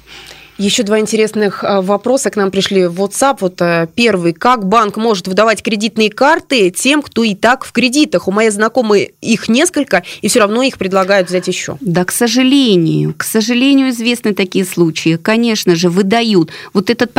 Еще 0.60 0.84
два 0.84 1.00
интересных 1.00 1.64
э, 1.64 1.82
вопроса 1.82 2.30
к 2.30 2.36
нам 2.36 2.52
пришли 2.52 2.86
в 2.86 3.02
WhatsApp. 3.02 3.38
Вот 3.42 3.60
э, 3.60 3.88
первый. 3.96 4.34
Как 4.34 4.68
банк 4.68 4.98
может 4.98 5.28
выдавать 5.28 5.64
кредитные 5.64 6.12
карты 6.12 6.70
тем, 6.70 7.02
кто 7.02 7.24
и 7.24 7.34
так 7.34 7.66
в 7.66 7.72
кредитах? 7.72 8.28
У 8.28 8.32
моей 8.32 8.52
знакомой 8.52 9.16
их 9.20 9.50
несколько, 9.50 10.04
и 10.22 10.28
все 10.28 10.42
равно 10.42 10.62
их 10.62 10.78
предлагают 10.78 11.30
взять 11.30 11.48
еще. 11.48 11.78
Да, 11.82 12.06
к 12.06 12.12
сожалению. 12.12 13.16
К 13.18 13.24
сожалению, 13.24 13.90
известны 13.90 14.36
такие 14.36 14.64
случаи. 14.64 15.16
Конечно 15.16 15.76
же, 15.76 15.90
выдают. 15.90 16.52
Вот 16.72 16.92
этот 16.92 17.12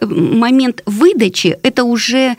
момент 0.00 0.82
выдачи, 0.86 1.58
это 1.62 1.82
уже 1.82 2.36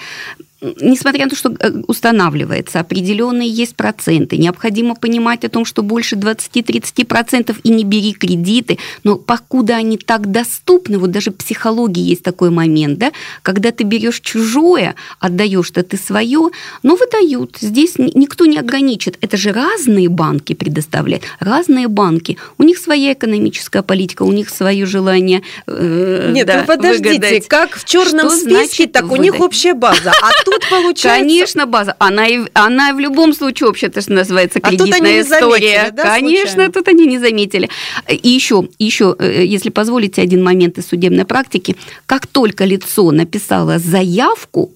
несмотря 0.62 1.26
на 1.26 1.30
то, 1.30 1.36
что 1.36 1.56
э, 1.60 1.72
устанавливается, 1.88 2.80
определенные 2.80 3.50
есть 3.50 3.76
проценты, 3.76 4.38
необходимо 4.38 4.96
понимать 4.96 5.46
о 5.46 5.50
том, 5.50 5.65
что 5.65 5.84
больше 5.84 6.15
20-30% 6.15 7.56
и 7.63 7.70
не 7.70 7.84
бери 7.84 8.13
кредиты, 8.13 8.80
но 9.04 9.17
покуда 9.17 9.76
они 9.76 9.98
так 9.98 10.32
доступны, 10.32 10.98
вот 10.98 11.12
даже 11.12 11.32
в 11.32 11.36
психологии 11.36 12.02
есть 12.02 12.24
такой 12.24 12.50
момент, 12.50 12.98
да, 12.98 13.12
когда 13.43 13.72
ты 13.72 13.84
берешь 13.84 14.20
чужое, 14.20 14.96
отдаешь-то 15.20 15.84
ты 15.84 15.98
свое, 15.98 16.50
но 16.84 16.96
выдают. 16.96 17.58
Здесь 17.60 17.93
никто 17.98 18.46
не 18.46 18.58
ограничит. 18.58 19.17
Это 19.22 19.38
же 19.38 19.52
разные 19.52 20.10
банки 20.10 20.54
предоставляют, 20.54 21.24
разные 21.39 21.88
банки. 21.88 22.38
У 22.58 22.63
них 22.63 22.78
своя 22.78 23.13
экономическая 23.13 23.84
политика, 23.84 24.24
у 24.24 24.32
них 24.32 24.50
свое 24.50 24.86
желание. 24.86 25.43
Э, 25.67 26.32
Нет, 26.34 26.48
да, 26.48 26.62
ну 26.62 26.65
подождите, 26.65 27.10
выгадать. 27.10 27.48
как 27.48 27.76
в 27.76 27.86
черном 27.86 28.30
что 28.30 28.38
списке, 28.38 28.88
так 28.88 29.04
выдать? 29.04 29.20
у 29.20 29.22
них 29.22 29.39
общая 29.39 29.74
база. 29.74 30.12
А 30.22 30.32
тут 30.52 30.70
получается... 30.70 31.20
Конечно, 31.22 31.66
база. 31.66 31.96
Она, 32.00 32.28
и, 32.28 32.40
она 32.54 32.94
в 32.94 33.00
любом 33.00 33.34
случае 33.34 33.68
вообще-то, 33.68 34.02
что 34.02 34.14
называется, 34.14 34.60
кредитная 34.60 34.88
а 34.88 34.94
тут 34.94 35.06
они 35.06 35.22
история. 35.22 35.78
Заметили, 35.78 35.96
да, 35.96 36.04
Конечно, 36.04 36.48
случайно? 36.48 36.74
тут 36.74 36.88
они 36.88 37.06
не 37.06 37.20
заметили. 37.20 37.70
И 38.10 38.30
еще, 38.30 38.68
еще, 38.80 39.16
э, 39.20 39.44
если 39.46 39.70
позволите, 39.70 40.22
один 40.22 40.44
момент 40.44 40.78
из 40.78 40.88
судебной 40.88 41.26
практики. 41.26 41.76
Как 42.06 42.28
только 42.28 42.66
лицо 42.66 43.12
написало 43.12 43.80
заявку, 43.80 44.72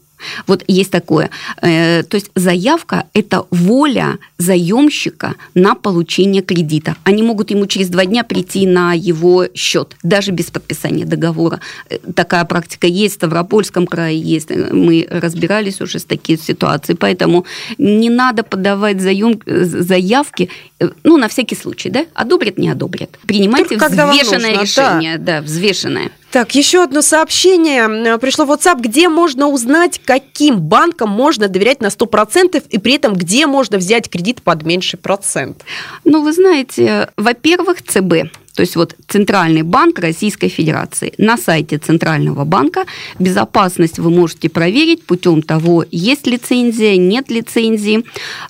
вот 0.48 0.64
есть 0.68 0.92
такое. 0.92 1.30
Э, 1.62 2.04
то 2.04 2.16
есть 2.16 2.32
заявка– 2.36 3.06
это 3.14 3.46
воля 3.52 4.18
заемщика 4.38 5.36
на 5.54 5.76
получение 5.76 6.42
кредита. 6.42 6.96
Они 7.04 7.24
могут 7.24 7.52
ему 7.52 7.66
через 7.68 7.90
два 7.90 8.06
дня 8.06 8.24
прийти 8.24 8.66
на 8.66 8.94
его 8.94 9.48
счет, 9.54 9.96
даже 10.04 10.32
без 10.32 10.52
подписания 10.52 11.06
договора. 11.06 11.60
Э, 11.90 11.98
такая 12.16 12.46
практика 12.46 12.88
есть, 12.88 13.16
в 13.16 13.18
Ставропольском 13.18 13.88
крае 13.88 14.20
есть. 14.20 14.50
Мы 14.50 15.08
разбирались 15.10 15.82
уже 15.82 16.00
с 16.00 16.04
такими 16.04 16.38
ситуациями. 16.38 16.98
Поэтому 16.98 17.46
не 17.78 18.10
надо 18.10 18.44
подавать 18.44 19.02
заем, 19.02 19.40
заявки, 19.46 20.50
э, 20.80 20.90
ну, 21.04 21.18
на 21.18 21.28
всякий 21.28 21.56
случай, 21.56 21.90
да? 21.90 22.06
Одобрят, 22.14 22.58
не 22.58 22.70
одобрят. 22.70 23.10
Принимайте 23.26 23.78
Только 23.78 23.90
взвешенное 23.90 24.52
нужно, 24.52 24.62
решение, 24.62 25.18
да. 25.18 25.40
да, 25.40 25.42
взвешенное. 25.42 26.12
Так, 26.32 26.56
еще 26.56 26.84
одно 26.84 27.02
сообщение 27.02 28.18
пришло 28.18 28.46
в 28.46 28.52
WhatsApp, 28.52 28.80
где 28.80 29.10
можно 29.10 29.48
узнать, 29.50 30.00
каким 30.04 30.62
банкам 30.62 31.10
можно 31.10 31.50
доверять 31.50 31.82
на 31.82 31.88
100% 31.88 32.64
и 32.70 32.78
при 32.78 32.94
этом 32.94 33.16
где 33.16 33.48
можно 33.48 33.78
взять 33.78 34.10
кредит 34.10 34.42
под 34.42 34.64
меньший 34.64 34.98
процент. 34.98 35.66
Ну, 36.06 36.24
вы 36.24 36.32
знаете, 36.32 37.10
во-первых, 37.18 37.84
ЦБ 37.84 38.32
то 38.56 38.62
есть 38.62 38.76
вот 38.76 38.96
Центральный 39.08 39.62
банк 39.62 40.00
Российской 40.00 40.50
Федерации. 40.50 41.14
На 41.18 41.38
сайте 41.38 41.78
Центрального 41.78 42.46
банка 42.46 42.86
безопасность 43.20 44.00
вы 44.00 44.10
можете 44.10 44.50
проверить 44.50 45.06
путем 45.06 45.42
того, 45.42 45.86
есть 45.92 46.28
лицензия, 46.28 46.98
нет 46.98 47.30
лицензии. 47.30 48.04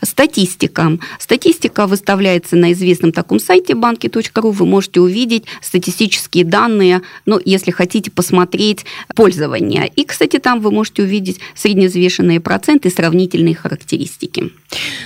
Статистика. 0.03 0.97
Статистика 1.19 1.87
выставляется 1.87 2.55
на 2.55 2.73
известном 2.73 3.11
таком 3.11 3.39
сайте 3.39 3.75
банки.ру. 3.75 4.51
Вы 4.51 4.65
можете 4.65 5.01
увидеть 5.01 5.45
статистические 5.61 6.45
данные, 6.45 7.01
ну, 7.25 7.39
если 7.43 7.71
хотите 7.71 8.11
посмотреть 8.11 8.85
пользование. 9.15 9.91
И, 9.95 10.03
кстати, 10.03 10.37
там 10.39 10.61
вы 10.61 10.71
можете 10.71 11.03
увидеть 11.03 11.39
средневзвешенные 11.55 12.39
проценты 12.39 12.89
сравнительные 12.89 13.55
характеристики. 13.55 14.51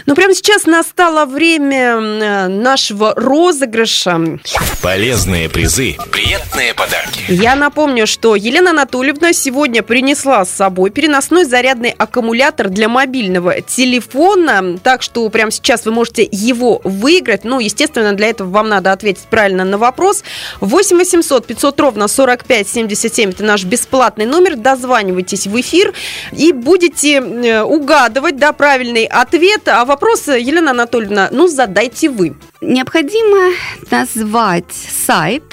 Ну, 0.05 0.15
прямо 0.15 0.33
сейчас 0.33 0.65
настало 0.65 1.25
время 1.25 2.47
нашего 2.47 3.13
розыгрыша. 3.15 4.39
Полезные 4.85 5.49
призы, 5.49 5.97
приятные 6.11 6.75
подарки. 6.75 7.23
Я 7.27 7.55
напомню, 7.55 8.05
что 8.05 8.35
Елена 8.35 8.69
Анатольевна 8.69 9.33
сегодня 9.33 9.81
принесла 9.81 10.45
с 10.45 10.51
собой 10.51 10.91
переносной 10.91 11.45
зарядный 11.45 11.89
аккумулятор 11.89 12.69
для 12.69 12.87
мобильного 12.87 13.61
телефона. 13.61 14.77
Так 14.77 15.01
что 15.01 15.27
прямо 15.29 15.49
сейчас 15.49 15.85
вы 15.85 15.91
можете 15.91 16.29
его 16.31 16.81
выиграть. 16.83 17.45
Ну, 17.45 17.59
естественно, 17.59 18.13
для 18.13 18.27
этого 18.27 18.51
вам 18.51 18.69
надо 18.69 18.91
ответить 18.91 19.23
правильно 19.23 19.65
на 19.65 19.79
вопрос. 19.79 20.23
8 20.61 20.97
800 20.97 21.47
500 21.47 21.79
ровно 21.79 22.07
45 22.07 22.69
77 22.69 23.31
это 23.31 23.43
наш 23.43 23.63
бесплатный 23.63 24.27
номер. 24.27 24.55
Дозванивайтесь 24.55 25.47
в 25.47 25.59
эфир 25.59 25.95
и 26.31 26.51
будете 26.51 27.15
э, 27.15 27.63
угадывать 27.63 28.37
да, 28.37 28.53
правильный 28.53 29.05
ответ. 29.05 29.67
А 29.67 29.83
вопрос, 29.83 30.27
Елена 30.27 30.69
Анатольевна, 30.69 31.29
ну, 31.31 31.47
задайте 31.47 32.07
вы. 32.07 32.35
Необходимо 32.61 33.53
назвать 33.91 34.71
сайт, 34.71 35.43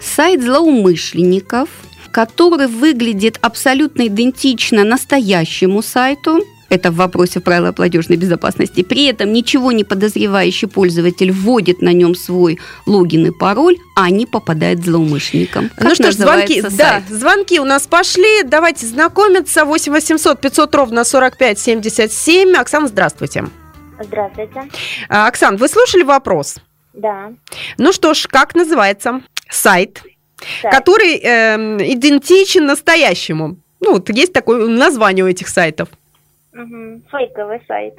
сайт 0.00 0.42
злоумышленников, 0.42 1.68
который 2.12 2.66
выглядит 2.66 3.38
абсолютно 3.40 4.06
идентично 4.06 4.84
настоящему 4.84 5.82
сайту, 5.82 6.40
это 6.70 6.92
в 6.92 6.94
вопросе 6.94 7.40
правила 7.40 7.72
платежной 7.72 8.16
безопасности. 8.16 8.82
При 8.82 9.06
этом 9.06 9.32
ничего 9.32 9.72
не 9.72 9.82
подозревающий 9.82 10.68
пользователь 10.68 11.32
вводит 11.32 11.82
на 11.82 11.92
нем 11.92 12.14
свой 12.14 12.60
логин 12.86 13.26
и 13.26 13.30
пароль, 13.32 13.76
а 13.96 14.04
они 14.04 14.24
попадают 14.24 14.84
злоумышленникам. 14.84 15.68
Как 15.76 15.88
ну 15.88 15.94
что 15.96 16.12
ж, 16.12 16.14
звонки, 16.14 16.62
сайт? 16.62 16.76
да, 16.76 17.02
звонки 17.10 17.58
у 17.58 17.64
нас 17.64 17.88
пошли. 17.88 18.44
Давайте 18.44 18.86
знакомиться. 18.86 19.64
8 19.64 19.92
800 19.92 20.40
500 20.40 20.74
ровно 20.76 21.04
45 21.04 21.58
77. 21.58 22.54
Оксана, 22.54 22.86
здравствуйте. 22.86 23.46
Здравствуйте. 24.00 24.62
А, 25.08 25.26
Оксан, 25.26 25.56
вы 25.56 25.68
слушали 25.68 26.02
вопрос? 26.02 26.56
Да. 26.94 27.32
Ну 27.78 27.92
что 27.92 28.14
ж, 28.14 28.26
как 28.26 28.54
называется 28.54 29.22
сайт, 29.48 30.02
сайт. 30.62 30.74
который 30.74 31.16
э, 31.16 31.56
идентичен 31.92 32.66
настоящему? 32.66 33.58
Ну, 33.80 33.92
вот 33.92 34.08
есть 34.10 34.32
такое 34.32 34.66
название 34.66 35.24
у 35.24 35.28
этих 35.28 35.48
сайтов. 35.48 35.88
Угу. 36.52 37.02
Фейковый 37.10 37.60
сайт. 37.68 37.94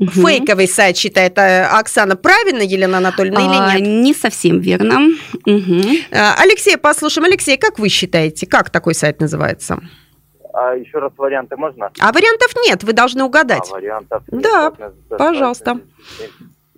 Фейковый 0.00 0.68
сайт 0.68 0.96
считает 0.96 1.38
э, 1.38 1.64
Оксана. 1.64 2.16
Правильно, 2.16 2.62
Елена 2.62 2.98
Анатольевна, 2.98 3.40
или 3.40 3.54
а, 3.54 3.78
нет? 3.78 3.88
Не 3.88 4.14
совсем 4.14 4.60
верно. 4.60 5.10
Угу. 5.46 5.82
Алексей, 6.10 6.76
послушаем. 6.76 7.26
Алексей, 7.26 7.56
как 7.56 7.78
вы 7.78 7.88
считаете, 7.88 8.46
как 8.46 8.70
такой 8.70 8.94
сайт 8.94 9.20
называется? 9.20 9.78
А 10.52 10.74
еще 10.74 10.98
раз 10.98 11.12
варианты 11.16 11.56
можно? 11.56 11.90
А 11.98 12.12
вариантов 12.12 12.52
нет, 12.66 12.84
вы 12.84 12.92
должны 12.92 13.24
угадать. 13.24 13.68
А 13.70 13.74
вариантов 13.74 14.22
нет. 14.30 14.42
Да, 14.42 14.72
пожалуйста. 15.08 15.80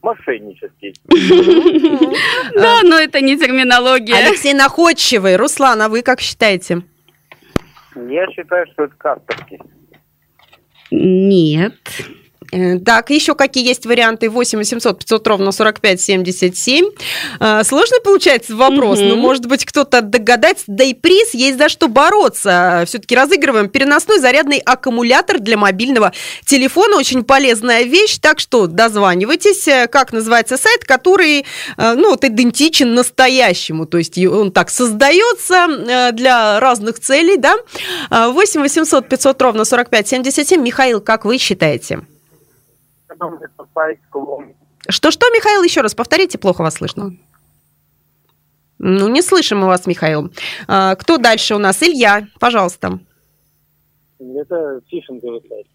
Мошеннический. 0.03 0.95
Да, 2.55 2.81
но 2.83 2.99
это 2.99 3.21
не 3.21 3.37
терминология. 3.39 4.15
Алексей 4.15 4.53
находчивый. 4.53 5.37
Руслан, 5.37 5.81
а 5.83 5.89
вы 5.89 6.03
как 6.03 6.21
считаете? 6.21 6.83
Я 7.97 8.27
считаю, 8.31 8.67
что 8.73 8.85
это 8.85 8.95
касперский. 8.97 9.59
Нет. 10.91 11.75
Э, 12.53 12.79
так, 12.79 13.11
еще 13.11 13.35
какие 13.35 13.67
есть 13.67 13.87
варианты? 13.87 14.29
8 14.29 14.59
800 14.59 14.99
500 14.99 15.27
ровно 15.27 15.53
45 15.53 16.01
77. 16.01 16.87
А, 17.41 17.65
сложный 17.65 18.01
получается 18.01 18.55
вопрос, 18.55 18.99
угу. 18.99 19.09
но, 19.09 19.17
может 19.17 19.47
быть, 19.47 19.65
кто-то 19.65 20.01
догадается. 20.03 20.65
Да 20.67 20.85
и 20.85 20.95
приз 20.95 21.35
есть 21.35 21.59
за 21.59 21.69
что 21.69 21.89
бороться. 21.89 22.85
Все-таки 22.87 23.17
разыгрываем 23.17 23.69
переносной 23.69 24.19
зарядный 24.19 24.59
аккумулятор 24.59 25.41
для 25.41 25.57
мобильного 25.57 26.13
телефона. 26.45 26.97
Очень 26.97 27.25
полезная 27.25 27.83
вещь, 27.83 28.19
так 28.19 28.39
что 28.39 28.67
дозванивайтесь. 28.67 29.69
Как 29.91 30.13
называется 30.13 30.57
сайт, 30.57 30.85
который, 30.85 31.45
э, 31.77 31.95
ну, 31.95 32.11
вот 32.11 32.25
идентичен 32.25 32.95
настоящему, 32.95 33.87
то 33.87 33.99
есть 33.99 34.19
он 34.19 34.53
так 34.53 34.71
создается 34.71 35.67
э, 35.69 36.13
для 36.13 36.61
разных 36.61 37.01
целей, 37.01 37.37
да? 37.37 37.57
8 38.11 38.61
800 38.63 39.09
500 39.09 39.43
ровно 39.43 39.65
45 39.65 40.09
77. 40.09 40.63
Михаил, 40.63 41.01
как 41.01 41.25
вы 41.25 41.39
считаете? 41.39 42.01
Что-что, 44.89 45.27
Михаил, 45.31 45.63
еще 45.63 45.81
раз 45.81 45.95
повторите, 45.95 46.39
плохо 46.39 46.63
вас 46.63 46.75
слышно. 46.75 47.17
Ну, 48.79 49.09
не 49.09 49.23
слышим 49.23 49.61
мы 49.61 49.67
вас, 49.67 49.87
Михаил. 49.87 50.33
А, 50.67 50.95
Кто 50.97 51.17
дальше 51.17 51.55
у 51.55 51.59
нас? 51.59 51.83
Илья, 51.83 52.29
пожалуйста. 52.39 52.99
Это 54.41 54.81
фишинговый 54.91 55.43
сайт. 55.49 55.67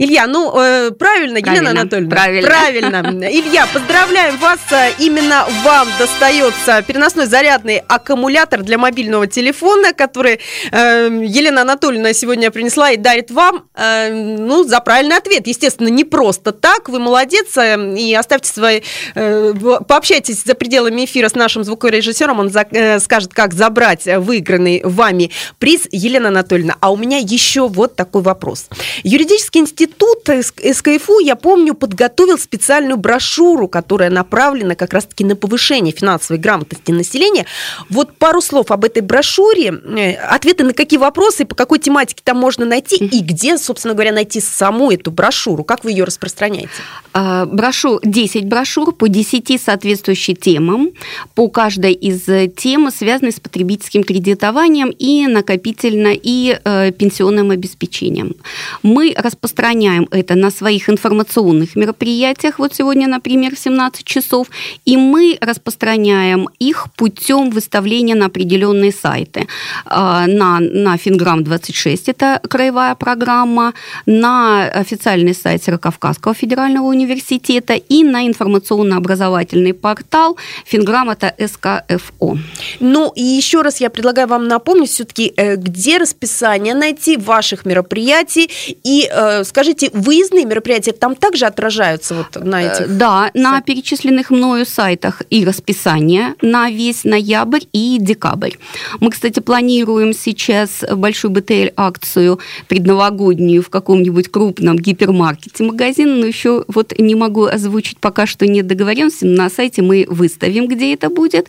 Илья, 0.00 0.26
ну, 0.28 0.52
э, 0.60 0.90
правильно, 0.92 1.38
Елена 1.38 1.42
Правильно, 1.42 1.70
Анатольевна? 1.80 2.10
правильно. 2.16 2.48
Правильно. 2.48 3.24
Илья, 3.30 3.66
поздравляем 3.72 4.36
вас. 4.38 4.60
Э, 4.70 4.90
Именно 4.98 5.44
вам 5.64 5.88
достается 5.98 6.82
переносной 6.82 7.26
зарядный 7.26 7.78
аккумулятор 7.78 8.62
для 8.62 8.78
мобильного 8.78 9.26
телефона, 9.26 9.92
который 9.92 10.38
э, 10.70 11.08
Елена 11.26 11.62
Анатольевна 11.62 12.12
сегодня 12.12 12.50
принесла 12.52 12.92
и 12.92 12.96
дарит 12.96 13.30
вам, 13.32 13.64
э, 13.74 14.12
ну, 14.12 14.62
за 14.64 14.80
правильный 14.80 15.16
ответ. 15.16 15.46
Естественно, 15.48 15.88
не 15.88 16.04
просто 16.04 16.52
так. 16.52 16.88
Вы 16.88 17.00
молодец. 17.00 17.56
э, 17.56 17.96
И 17.98 18.14
оставьте 18.14 18.48
свои... 18.52 18.82
э, 19.16 19.52
Пообщайтесь 19.88 20.44
за 20.44 20.54
пределами 20.54 21.04
эфира 21.06 21.28
с 21.28 21.34
нашим 21.34 21.64
звукорежиссером. 21.64 22.38
Он 22.38 22.50
за- 22.50 22.66
э, 22.70 23.00
скажет, 23.00 23.34
как 23.34 23.52
забрать 23.52 24.06
выигранный 24.06 24.80
вами 24.84 25.30
приз. 25.58 25.88
Елена 25.90 26.28
Анатольевна, 26.28 26.76
а 26.80 26.92
у 26.92 26.96
меня 26.96 27.18
еще 27.18 27.67
вот 27.68 27.96
такой 27.96 28.22
вопрос. 28.22 28.68
Юридический 29.02 29.60
институт 29.60 30.28
СК- 30.28 30.72
СКФУ, 30.72 31.18
я 31.20 31.36
помню, 31.36 31.74
подготовил 31.74 32.38
специальную 32.38 32.96
брошюру, 32.96 33.68
которая 33.68 34.10
направлена 34.10 34.74
как 34.74 34.92
раз-таки 34.92 35.24
на 35.24 35.36
повышение 35.36 35.94
финансовой 35.94 36.40
грамотности 36.40 36.90
населения. 36.90 37.46
Вот 37.90 38.16
пару 38.16 38.40
слов 38.40 38.70
об 38.70 38.84
этой 38.84 39.02
брошюре, 39.02 39.72
э, 39.72 40.14
ответы 40.14 40.64
на 40.64 40.72
какие 40.72 40.98
вопросы, 40.98 41.44
по 41.44 41.54
какой 41.54 41.78
тематике 41.78 42.22
там 42.24 42.38
можно 42.38 42.64
найти, 42.64 42.96
и 42.96 43.20
где, 43.20 43.58
собственно 43.58 43.94
говоря, 43.94 44.12
найти 44.12 44.40
саму 44.40 44.90
эту 44.90 45.10
брошюру, 45.10 45.64
как 45.64 45.84
вы 45.84 45.92
ее 45.92 46.04
распространяете? 46.04 46.70
А, 47.12 47.46
Брошюр, 47.46 48.00
10 48.04 48.44
брошюр 48.44 48.92
по 48.92 49.08
10 49.08 49.60
соответствующим 49.60 50.36
темам. 50.36 50.90
По 51.34 51.48
каждой 51.48 51.92
из 51.92 52.24
тем, 52.56 52.90
связанной 52.90 53.32
с 53.32 53.40
потребительским 53.40 54.04
кредитованием 54.04 54.90
и 54.90 55.26
накопительно 55.26 56.12
и 56.14 56.58
э, 56.62 56.92
пенсионным 56.92 57.52
обеспечением. 57.58 58.34
Мы 58.82 59.14
распространяем 59.16 60.08
это 60.10 60.34
на 60.34 60.50
своих 60.50 60.88
информационных 60.88 61.76
мероприятиях. 61.76 62.58
Вот 62.58 62.74
сегодня, 62.74 63.08
например, 63.08 63.54
в 63.54 63.58
17 63.58 64.04
часов. 64.04 64.46
И 64.84 64.96
мы 64.96 65.38
распространяем 65.40 66.48
их 66.58 66.86
путем 66.96 67.50
выставления 67.50 68.14
на 68.14 68.26
определенные 68.26 68.92
сайты. 68.92 69.46
А, 69.84 70.26
На, 70.26 70.60
на 70.60 70.96
Финграм 70.96 71.44
26, 71.44 72.08
это 72.08 72.40
краевая 72.48 72.94
программа, 72.94 73.72
на 74.06 74.64
официальный 74.64 75.34
сайт 75.34 75.64
Северокавказского 75.64 76.34
федерального 76.34 76.86
университета 76.86 77.74
и 77.74 78.04
на 78.04 78.26
информационно-образовательный 78.26 79.74
портал 79.74 80.36
Финграм 80.64 81.10
это 81.10 81.34
СКФО. 81.38 82.38
Ну 82.80 83.12
и 83.16 83.22
еще 83.22 83.62
раз 83.62 83.80
я 83.80 83.90
предлагаю 83.90 84.28
вам 84.28 84.48
напомнить 84.48 84.90
все-таки, 84.90 85.32
где 85.56 85.98
расписание 85.98 86.74
найти 86.74 87.16
ваших 87.38 87.64
мероприятий 87.64 88.50
и 88.84 89.08
э, 89.10 89.44
скажите, 89.44 89.90
выездные 89.92 90.44
мероприятия 90.44 90.92
там 90.92 91.14
также 91.14 91.46
отражаются 91.46 92.14
вот 92.14 92.44
на 92.44 92.62
Э, 92.62 92.72
этих? 92.72 92.96
Да, 92.96 93.30
на 93.34 93.60
перечисленных 93.60 94.30
мною 94.30 94.66
сайтах 94.66 95.22
и 95.30 95.44
расписание 95.44 96.34
на 96.42 96.70
весь 96.70 97.04
ноябрь 97.04 97.64
и 97.72 97.98
декабрь. 98.00 98.54
Мы, 99.00 99.10
кстати, 99.10 99.40
планируем 99.40 100.12
сейчас 100.12 100.84
большую 100.90 101.30
БТЛ-акцию 101.30 102.40
предновогоднюю 102.68 103.62
в 103.62 103.70
каком-нибудь 103.70 104.28
крупном 104.30 104.76
гипермаркете 104.76 105.64
магазине, 105.64 106.12
но 106.14 106.26
еще 106.26 106.64
вот 106.68 106.98
не 106.98 107.14
могу 107.14 107.44
озвучить 107.44 107.98
пока 107.98 108.26
что 108.26 108.46
нет 108.46 108.66
договоренности. 108.66 109.24
На 109.24 109.50
сайте 109.50 109.82
мы 109.82 110.06
выставим, 110.08 110.66
где 110.66 110.94
это 110.94 111.08
будет. 111.08 111.46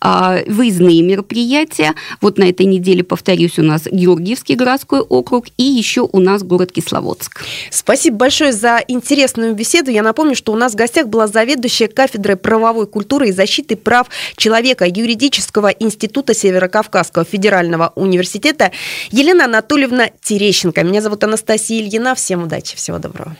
А, 0.00 0.38
Выездные 0.46 1.02
мероприятия. 1.02 1.94
Вот 2.20 2.38
на 2.38 2.44
этой 2.44 2.66
неделе, 2.66 3.04
повторюсь, 3.04 3.58
у 3.58 3.62
нас 3.62 3.82
Георгиевский 3.90 4.54
городской 4.56 5.00
округ 5.28 5.46
и 5.58 5.62
еще 5.62 6.08
у 6.10 6.20
нас 6.20 6.42
город 6.42 6.72
Кисловодск. 6.72 7.42
Спасибо 7.70 8.16
большое 8.16 8.52
за 8.52 8.82
интересную 8.88 9.54
беседу. 9.54 9.90
Я 9.90 10.02
напомню, 10.02 10.34
что 10.34 10.52
у 10.52 10.56
нас 10.56 10.72
в 10.72 10.76
гостях 10.76 11.08
была 11.08 11.26
заведующая 11.26 11.88
кафедрой 11.88 12.36
правовой 12.36 12.86
культуры 12.86 13.28
и 13.28 13.32
защиты 13.32 13.76
прав 13.76 14.08
человека 14.36 14.86
юридического 14.86 15.68
института 15.68 16.34
Северокавказского 16.34 17.24
федерального 17.24 17.92
университета 17.94 18.72
Елена 19.10 19.44
Анатольевна 19.44 20.08
Терещенко. 20.22 20.82
Меня 20.82 21.02
зовут 21.02 21.22
Анастасия 21.24 21.82
Ильина. 21.82 22.14
Всем 22.14 22.44
удачи, 22.44 22.74
всего 22.76 22.98
доброго. 22.98 23.36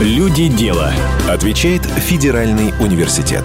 Люди 0.00 0.48
дела. 0.48 0.92
Отвечает 1.28 1.82
Федеральный 1.82 2.72
университет. 2.80 3.44